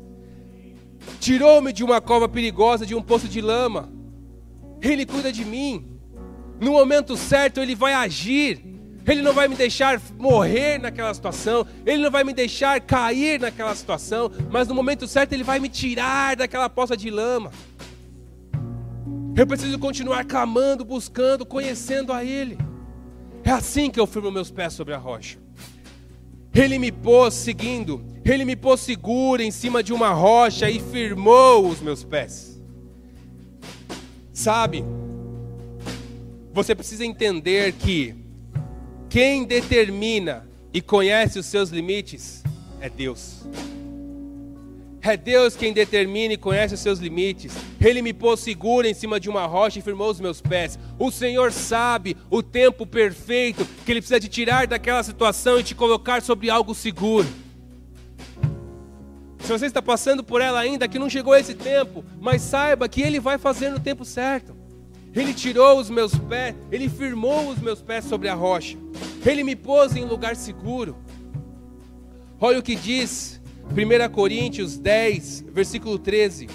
[1.19, 3.91] Tirou-me de uma cova perigosa, de um poço de lama.
[4.81, 5.85] Ele cuida de mim.
[6.61, 8.63] No momento certo, Ele vai agir.
[9.07, 13.73] Ele não vai me deixar morrer naquela situação, Ele não vai me deixar cair naquela
[13.73, 17.49] situação, mas no momento certo Ele vai me tirar daquela poça de lama.
[19.33, 22.57] Eu preciso continuar clamando, buscando, conhecendo a Ele.
[23.45, 25.37] É assim que eu firmo meus pés sobre a rocha.
[26.53, 31.65] Ele me pôs seguindo, Ele me pôs seguro em cima de uma rocha e firmou
[31.65, 32.61] os meus pés.
[34.33, 34.83] Sabe,
[36.51, 38.26] você precisa entender que
[39.09, 42.43] quem determina e conhece os seus limites
[42.79, 43.45] é Deus.
[45.01, 47.53] É Deus quem determina e conhece os seus limites.
[47.79, 50.77] Ele me pôs seguro em cima de uma rocha e firmou os meus pés.
[50.99, 55.73] O Senhor sabe o tempo perfeito que Ele precisa de tirar daquela situação e te
[55.73, 57.27] colocar sobre algo seguro.
[59.39, 63.01] Se você está passando por ela ainda, que não chegou esse tempo, mas saiba que
[63.01, 64.56] Ele vai fazer no tempo certo.
[65.15, 68.77] Ele tirou os meus pés, Ele firmou os meus pés sobre a rocha.
[69.25, 70.95] Ele me pôs em lugar seguro.
[72.39, 73.41] Olha o que diz
[73.71, 76.47] 1 Coríntios 10, versículo 13.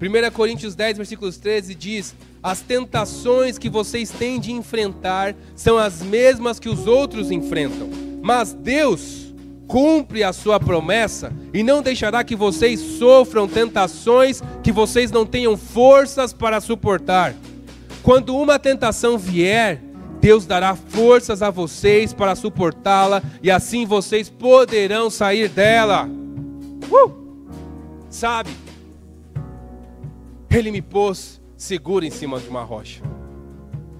[0.00, 6.02] 1 Coríntios 10, versículo 13 diz: As tentações que vocês têm de enfrentar são as
[6.02, 7.88] mesmas que os outros enfrentam,
[8.22, 9.25] mas Deus
[9.66, 15.56] cumpre a sua promessa e não deixará que vocês sofram tentações que vocês não tenham
[15.56, 17.34] forças para suportar.
[18.02, 19.82] Quando uma tentação vier,
[20.20, 26.08] Deus dará forças a vocês para suportá-la e assim vocês poderão sair dela.
[26.90, 27.26] Uh!
[28.08, 28.50] Sabe?
[30.50, 33.02] Ele me pôs seguro em cima de uma rocha.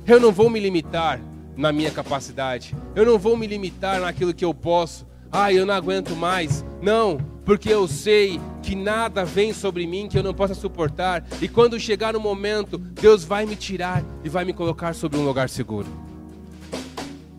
[0.07, 1.21] Eu não vou me limitar
[1.57, 2.77] na minha capacidade.
[2.95, 5.07] Eu não vou me limitar naquilo que eu posso.
[5.39, 6.65] Ah, eu não aguento mais.
[6.81, 11.27] Não, porque eu sei que nada vem sobre mim que eu não possa suportar.
[11.43, 15.25] E quando chegar o momento, Deus vai me tirar e vai me colocar sobre um
[15.27, 15.89] lugar seguro.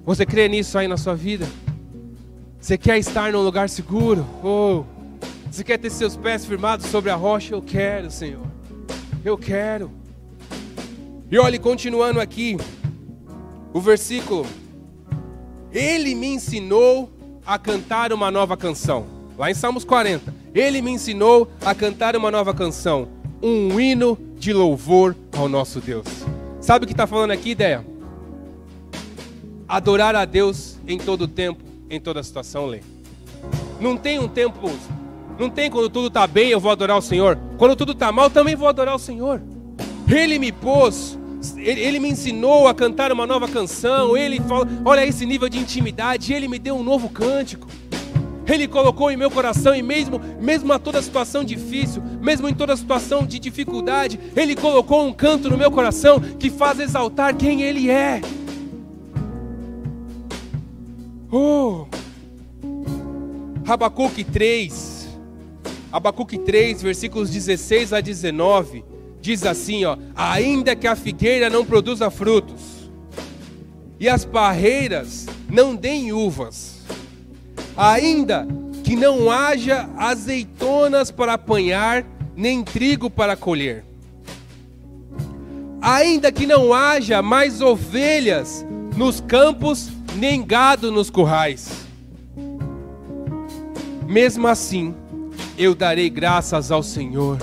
[0.05, 1.47] Você crê nisso aí na sua vida?
[2.59, 4.23] Você quer estar num lugar seguro?
[4.43, 4.83] Oh,
[5.49, 7.55] você quer ter seus pés firmados sobre a rocha?
[7.55, 8.45] Eu quero, Senhor.
[9.25, 9.89] Eu quero.
[11.31, 12.57] E olhe, continuando aqui,
[13.73, 14.45] o versículo.
[15.71, 17.16] Ele me ensinou
[17.47, 19.07] a cantar uma nova canção.
[19.37, 20.35] Lá em Salmos 40.
[20.53, 23.07] Ele me ensinou a cantar uma nova canção.
[23.41, 26.05] Um hino de louvor ao nosso Deus.
[26.61, 27.83] Sabe o que está falando aqui, ideia?
[29.67, 32.81] adorar a Deus em todo tempo, em toda situação, lê.
[33.79, 34.71] Não tem um tempo,
[35.37, 37.37] não tem quando tudo está bem eu vou adorar o Senhor.
[37.57, 39.41] Quando tudo está mal também vou adorar o Senhor.
[40.07, 41.19] Ele me pôs,
[41.57, 44.17] ele, me ensinou a cantar uma nova canção.
[44.17, 46.33] Ele fala, olha esse nível de intimidade.
[46.33, 47.67] Ele me deu um novo cântico.
[48.47, 52.77] Ele colocou em meu coração e mesmo, mesmo a toda situação difícil, mesmo em toda
[52.77, 57.89] situação de dificuldade, Ele colocou um canto no meu coração que faz exaltar quem Ele
[57.89, 58.21] é.
[61.29, 61.85] Oh!
[63.67, 65.09] Abacuque 3,
[65.91, 68.85] Abacuque 3, versículos 16 a 19,
[69.27, 72.89] diz assim: ó, ainda que a figueira não produza frutos,
[73.99, 76.77] e as parreiras não deem uvas,
[77.75, 78.47] ainda
[78.85, 82.05] que não haja azeitonas para apanhar,
[82.37, 83.83] nem trigo para colher,
[85.81, 88.65] ainda que não haja mais ovelhas
[88.95, 91.85] nos campos nem gado nos currais.
[94.07, 94.95] Mesmo assim,
[95.57, 97.37] eu darei graças ao Senhor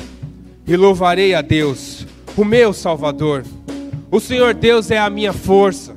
[0.67, 2.07] e louvarei a Deus,
[2.37, 3.45] o meu Salvador.
[4.11, 5.95] O Senhor Deus é a minha força.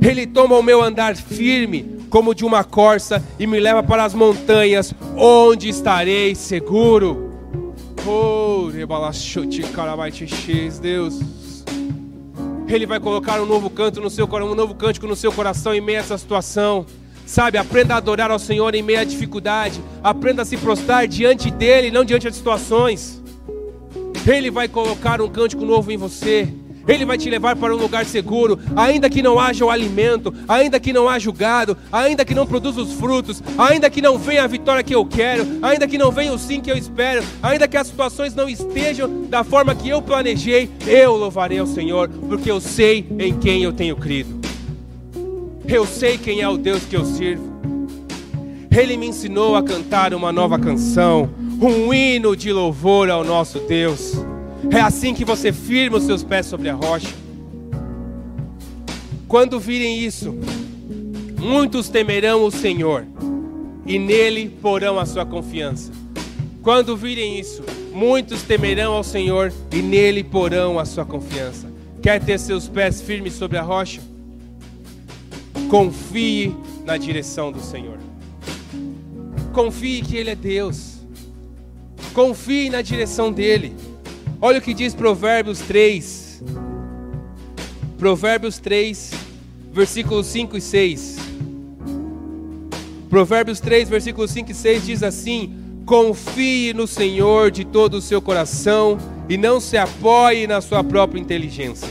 [0.00, 4.14] Ele toma o meu andar firme como de uma corça e me leva para as
[4.14, 7.30] montanhas, onde estarei seguro.
[8.06, 8.70] Oh,
[10.78, 11.18] Deus.
[12.68, 15.74] Ele vai colocar um novo canto no seu coração, um novo cântico no seu coração
[15.74, 16.86] em meio a essa situação.
[17.24, 19.80] Sabe, aprenda a adorar ao Senhor em meio à dificuldade.
[20.02, 23.22] Aprenda a se prostrar diante dele, não diante das situações.
[24.26, 26.48] Ele vai colocar um cântico novo em você.
[26.88, 30.78] Ele vai te levar para um lugar seguro, ainda que não haja o alimento, ainda
[30.78, 34.44] que não haja o gado, ainda que não produza os frutos, ainda que não venha
[34.44, 37.66] a vitória que eu quero, ainda que não venha o sim que eu espero, ainda
[37.66, 42.50] que as situações não estejam da forma que eu planejei, eu louvarei ao Senhor, porque
[42.50, 44.40] eu sei em quem eu tenho crido.
[45.66, 47.56] Eu sei quem é o Deus que eu sirvo.
[48.70, 51.28] Ele me ensinou a cantar uma nova canção,
[51.60, 54.12] um hino de louvor ao nosso Deus.
[54.70, 57.14] É assim que você firma os seus pés sobre a rocha.
[59.26, 60.34] Quando virem isso,
[61.38, 63.06] muitos temerão o Senhor
[63.86, 65.92] e nele porão a sua confiança.
[66.62, 71.70] Quando virem isso, muitos temerão ao Senhor e nele porão a sua confiança.
[72.02, 74.00] Quer ter seus pés firmes sobre a rocha?
[75.70, 76.54] Confie
[76.84, 77.98] na direção do Senhor.
[79.52, 80.95] Confie que Ele é Deus.
[82.16, 83.76] Confie na direção dEle.
[84.40, 86.42] Olha o que diz Provérbios 3.
[87.98, 89.10] Provérbios 3,
[89.70, 91.16] versículos 5 e 6.
[93.10, 95.54] Provérbios 3, versículos 5 e 6 diz assim:
[95.84, 98.96] Confie no Senhor de todo o seu coração
[99.28, 101.90] e não se apoie na sua própria inteligência.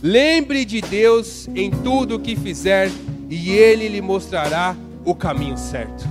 [0.00, 2.92] Lembre de Deus em tudo o que fizer
[3.28, 6.08] e Ele lhe mostrará o caminho certo.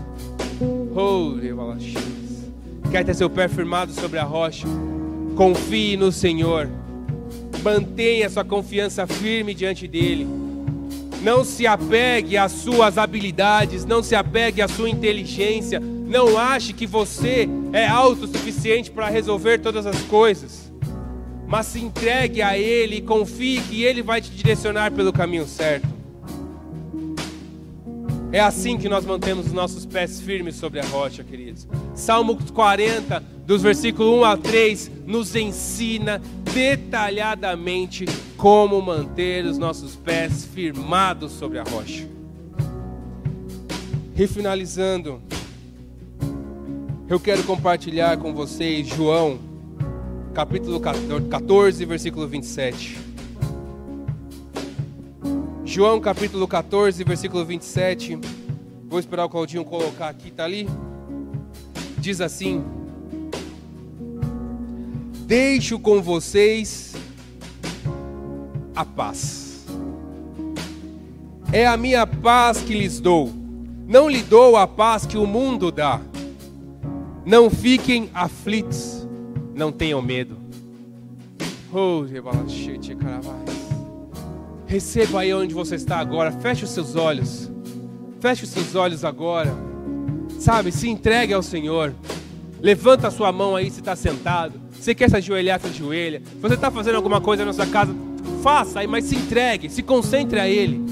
[0.94, 1.38] Oh,
[2.90, 4.66] Quer ter seu pé firmado sobre a rocha?
[5.36, 6.70] Confie no Senhor.
[7.62, 10.26] Mantenha sua confiança firme diante dele.
[11.22, 15.82] Não se apegue às suas habilidades, não se apegue à sua inteligência.
[15.82, 20.72] Não ache que você é autossuficiente para resolver todas as coisas.
[21.46, 25.97] Mas se entregue a Ele e confie que Ele vai te direcionar pelo caminho certo.
[28.32, 31.66] É assim que nós mantemos os nossos pés firmes sobre a rocha, queridos.
[31.96, 36.22] Salmo 40, dos versículos 1 a 3, nos ensina
[36.54, 38.06] detalhadamente
[38.36, 42.06] como manter os nossos pés firmados sobre a rocha.
[44.14, 45.22] E finalizando,
[47.08, 49.40] eu quero compartilhar com vocês João,
[50.34, 53.07] capítulo 14, versículo 27.
[55.78, 58.18] João capítulo 14, versículo 27.
[58.90, 60.68] Vou esperar o Claudinho colocar aqui, tá ali?
[62.00, 62.66] Diz assim:
[65.28, 66.96] Deixo com vocês
[68.76, 69.68] a paz.
[71.54, 73.32] É a minha paz que lhes dou.
[73.88, 76.02] Não lhe dou a paz que o mundo dá.
[77.24, 79.08] Não fiquem aflitos,
[79.54, 80.38] não tenham medo.
[81.72, 82.04] Oh,
[84.68, 86.32] Receba aí onde você está agora.
[86.32, 87.50] Feche os seus olhos.
[88.20, 89.54] Feche os seus olhos agora.
[90.40, 91.96] Sabe, se entregue ao Senhor.
[92.62, 94.60] Levanta a sua mão aí se está sentado.
[94.72, 96.22] Você quer se ajoelhar, se ajoelha.
[96.26, 97.96] Se você está fazendo alguma coisa na sua casa,
[98.44, 100.84] faça aí, mas se entregue, se concentre a Ele.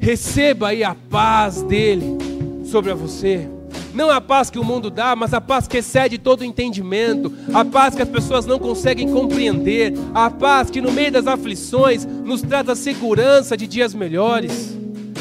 [0.00, 2.16] Receba aí a paz dele
[2.64, 3.48] sobre você.
[3.94, 7.64] Não a paz que o mundo dá, mas a paz que excede todo entendimento, a
[7.64, 12.40] paz que as pessoas não conseguem compreender, a paz que no meio das aflições nos
[12.40, 14.76] traz a segurança de dias melhores,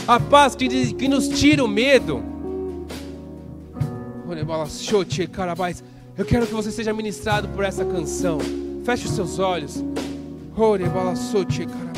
[0.07, 2.23] a paz que, que nos tira o medo.
[6.17, 8.39] Eu quero que você seja ministrado por essa canção.
[8.85, 9.83] Feche os seus olhos.
[11.75, 11.90] bem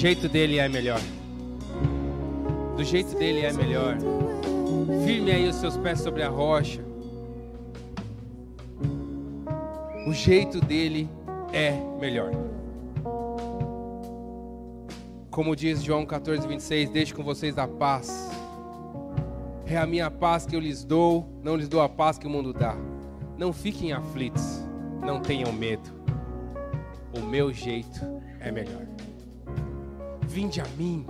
[0.00, 0.98] jeito dele é melhor.
[2.74, 3.98] Do jeito dele é melhor.
[5.04, 6.82] Firme aí os seus pés sobre a rocha.
[10.06, 11.06] O jeito dele
[11.52, 12.30] é melhor.
[15.30, 18.30] Como diz João 14, 26, deixo com vocês a paz.
[19.66, 22.30] É a minha paz que eu lhes dou, não lhes dou a paz que o
[22.30, 22.74] mundo dá.
[23.36, 24.64] Não fiquem aflitos,
[25.02, 25.90] não tenham medo.
[27.14, 28.00] O meu jeito
[28.40, 28.89] é melhor.
[30.30, 31.04] Vinde a mim,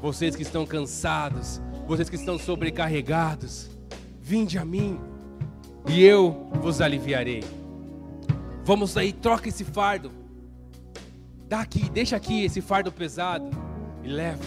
[0.00, 3.68] vocês que estão cansados, vocês que estão sobrecarregados.
[4.18, 4.98] Vinde a mim,
[5.86, 7.44] e eu vos aliviarei.
[8.64, 10.10] Vamos aí, troca esse fardo.
[11.46, 13.50] Dá aqui, deixa aqui esse fardo pesado
[14.02, 14.42] e leva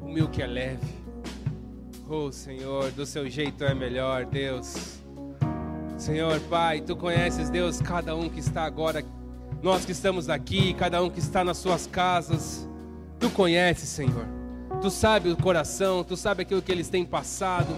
[0.00, 0.86] o meu que é leve.
[2.08, 5.00] Oh Senhor, do seu jeito é melhor, Deus.
[5.98, 9.04] Senhor Pai, tu conheces, Deus, cada um que está agora,
[9.60, 12.69] nós que estamos aqui, cada um que está nas suas casas.
[13.20, 14.26] Tu conheces, Senhor.
[14.82, 17.68] Tu sabe o coração, tu sabe aquilo que eles têm passado,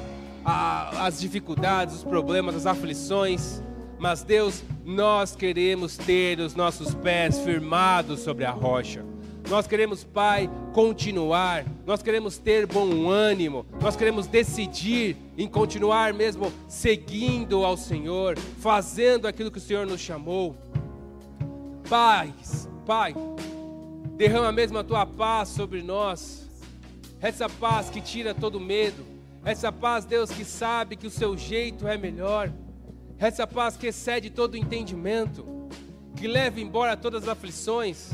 [0.45, 3.61] a- as dificuldades, os problemas, as aflições.
[3.99, 9.05] Mas, Deus, nós queremos ter os nossos pés firmados sobre a rocha.
[9.51, 11.65] Nós queremos, Pai, continuar.
[11.85, 13.67] Nós queremos ter bom ânimo.
[13.81, 20.01] Nós queremos decidir em continuar mesmo seguindo ao Senhor, fazendo aquilo que o Senhor nos
[20.01, 20.57] chamou.
[21.89, 22.33] Pai,
[22.87, 23.15] Pai,
[24.17, 26.49] derrama mesmo a tua paz sobre nós.
[27.21, 29.05] Essa paz que tira todo medo.
[29.45, 32.53] Essa paz, Deus, que sabe que o seu jeito é melhor.
[33.19, 35.45] Essa paz que excede todo entendimento.
[36.17, 38.11] Que leva embora todas as aflições.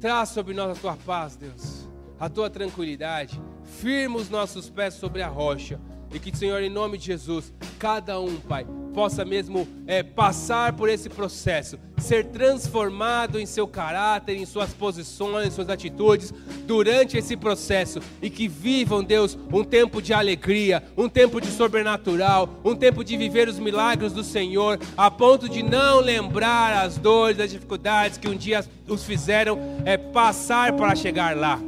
[0.00, 1.88] Traz sobre nós a tua paz, Deus.
[2.18, 3.40] A tua tranquilidade.
[3.64, 5.80] Firma os nossos pés sobre a rocha.
[6.12, 10.88] E que, Senhor, em nome de Jesus, cada um, Pai, possa mesmo é, passar por
[10.88, 16.32] esse processo, ser transformado em seu caráter, em suas posições, em suas atitudes,
[16.66, 18.00] durante esse processo.
[18.20, 23.16] E que vivam, Deus, um tempo de alegria, um tempo de sobrenatural, um tempo de
[23.16, 28.28] viver os milagres do Senhor, a ponto de não lembrar as dores, as dificuldades que
[28.28, 31.60] um dia os fizeram é, passar para chegar lá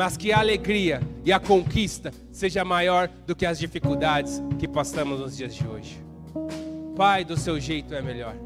[0.00, 5.20] mas que a alegria e a conquista seja maior do que as dificuldades que passamos
[5.20, 6.09] nos dias de hoje.
[7.00, 8.36] Pai, do seu jeito é melhor.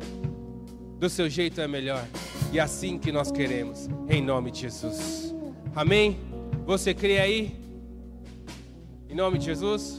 [1.01, 2.06] Do seu jeito é melhor.
[2.52, 5.35] E é assim que nós queremos, em nome de Jesus.
[5.74, 6.20] Amém?
[6.64, 7.56] Você crê aí?
[9.09, 9.97] Em nome de Jesus?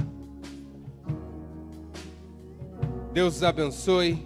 [3.12, 4.26] Deus os abençoe.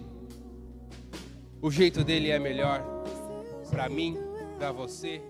[1.60, 2.84] O jeito dele é melhor
[3.68, 4.16] para mim,
[4.56, 5.20] para você.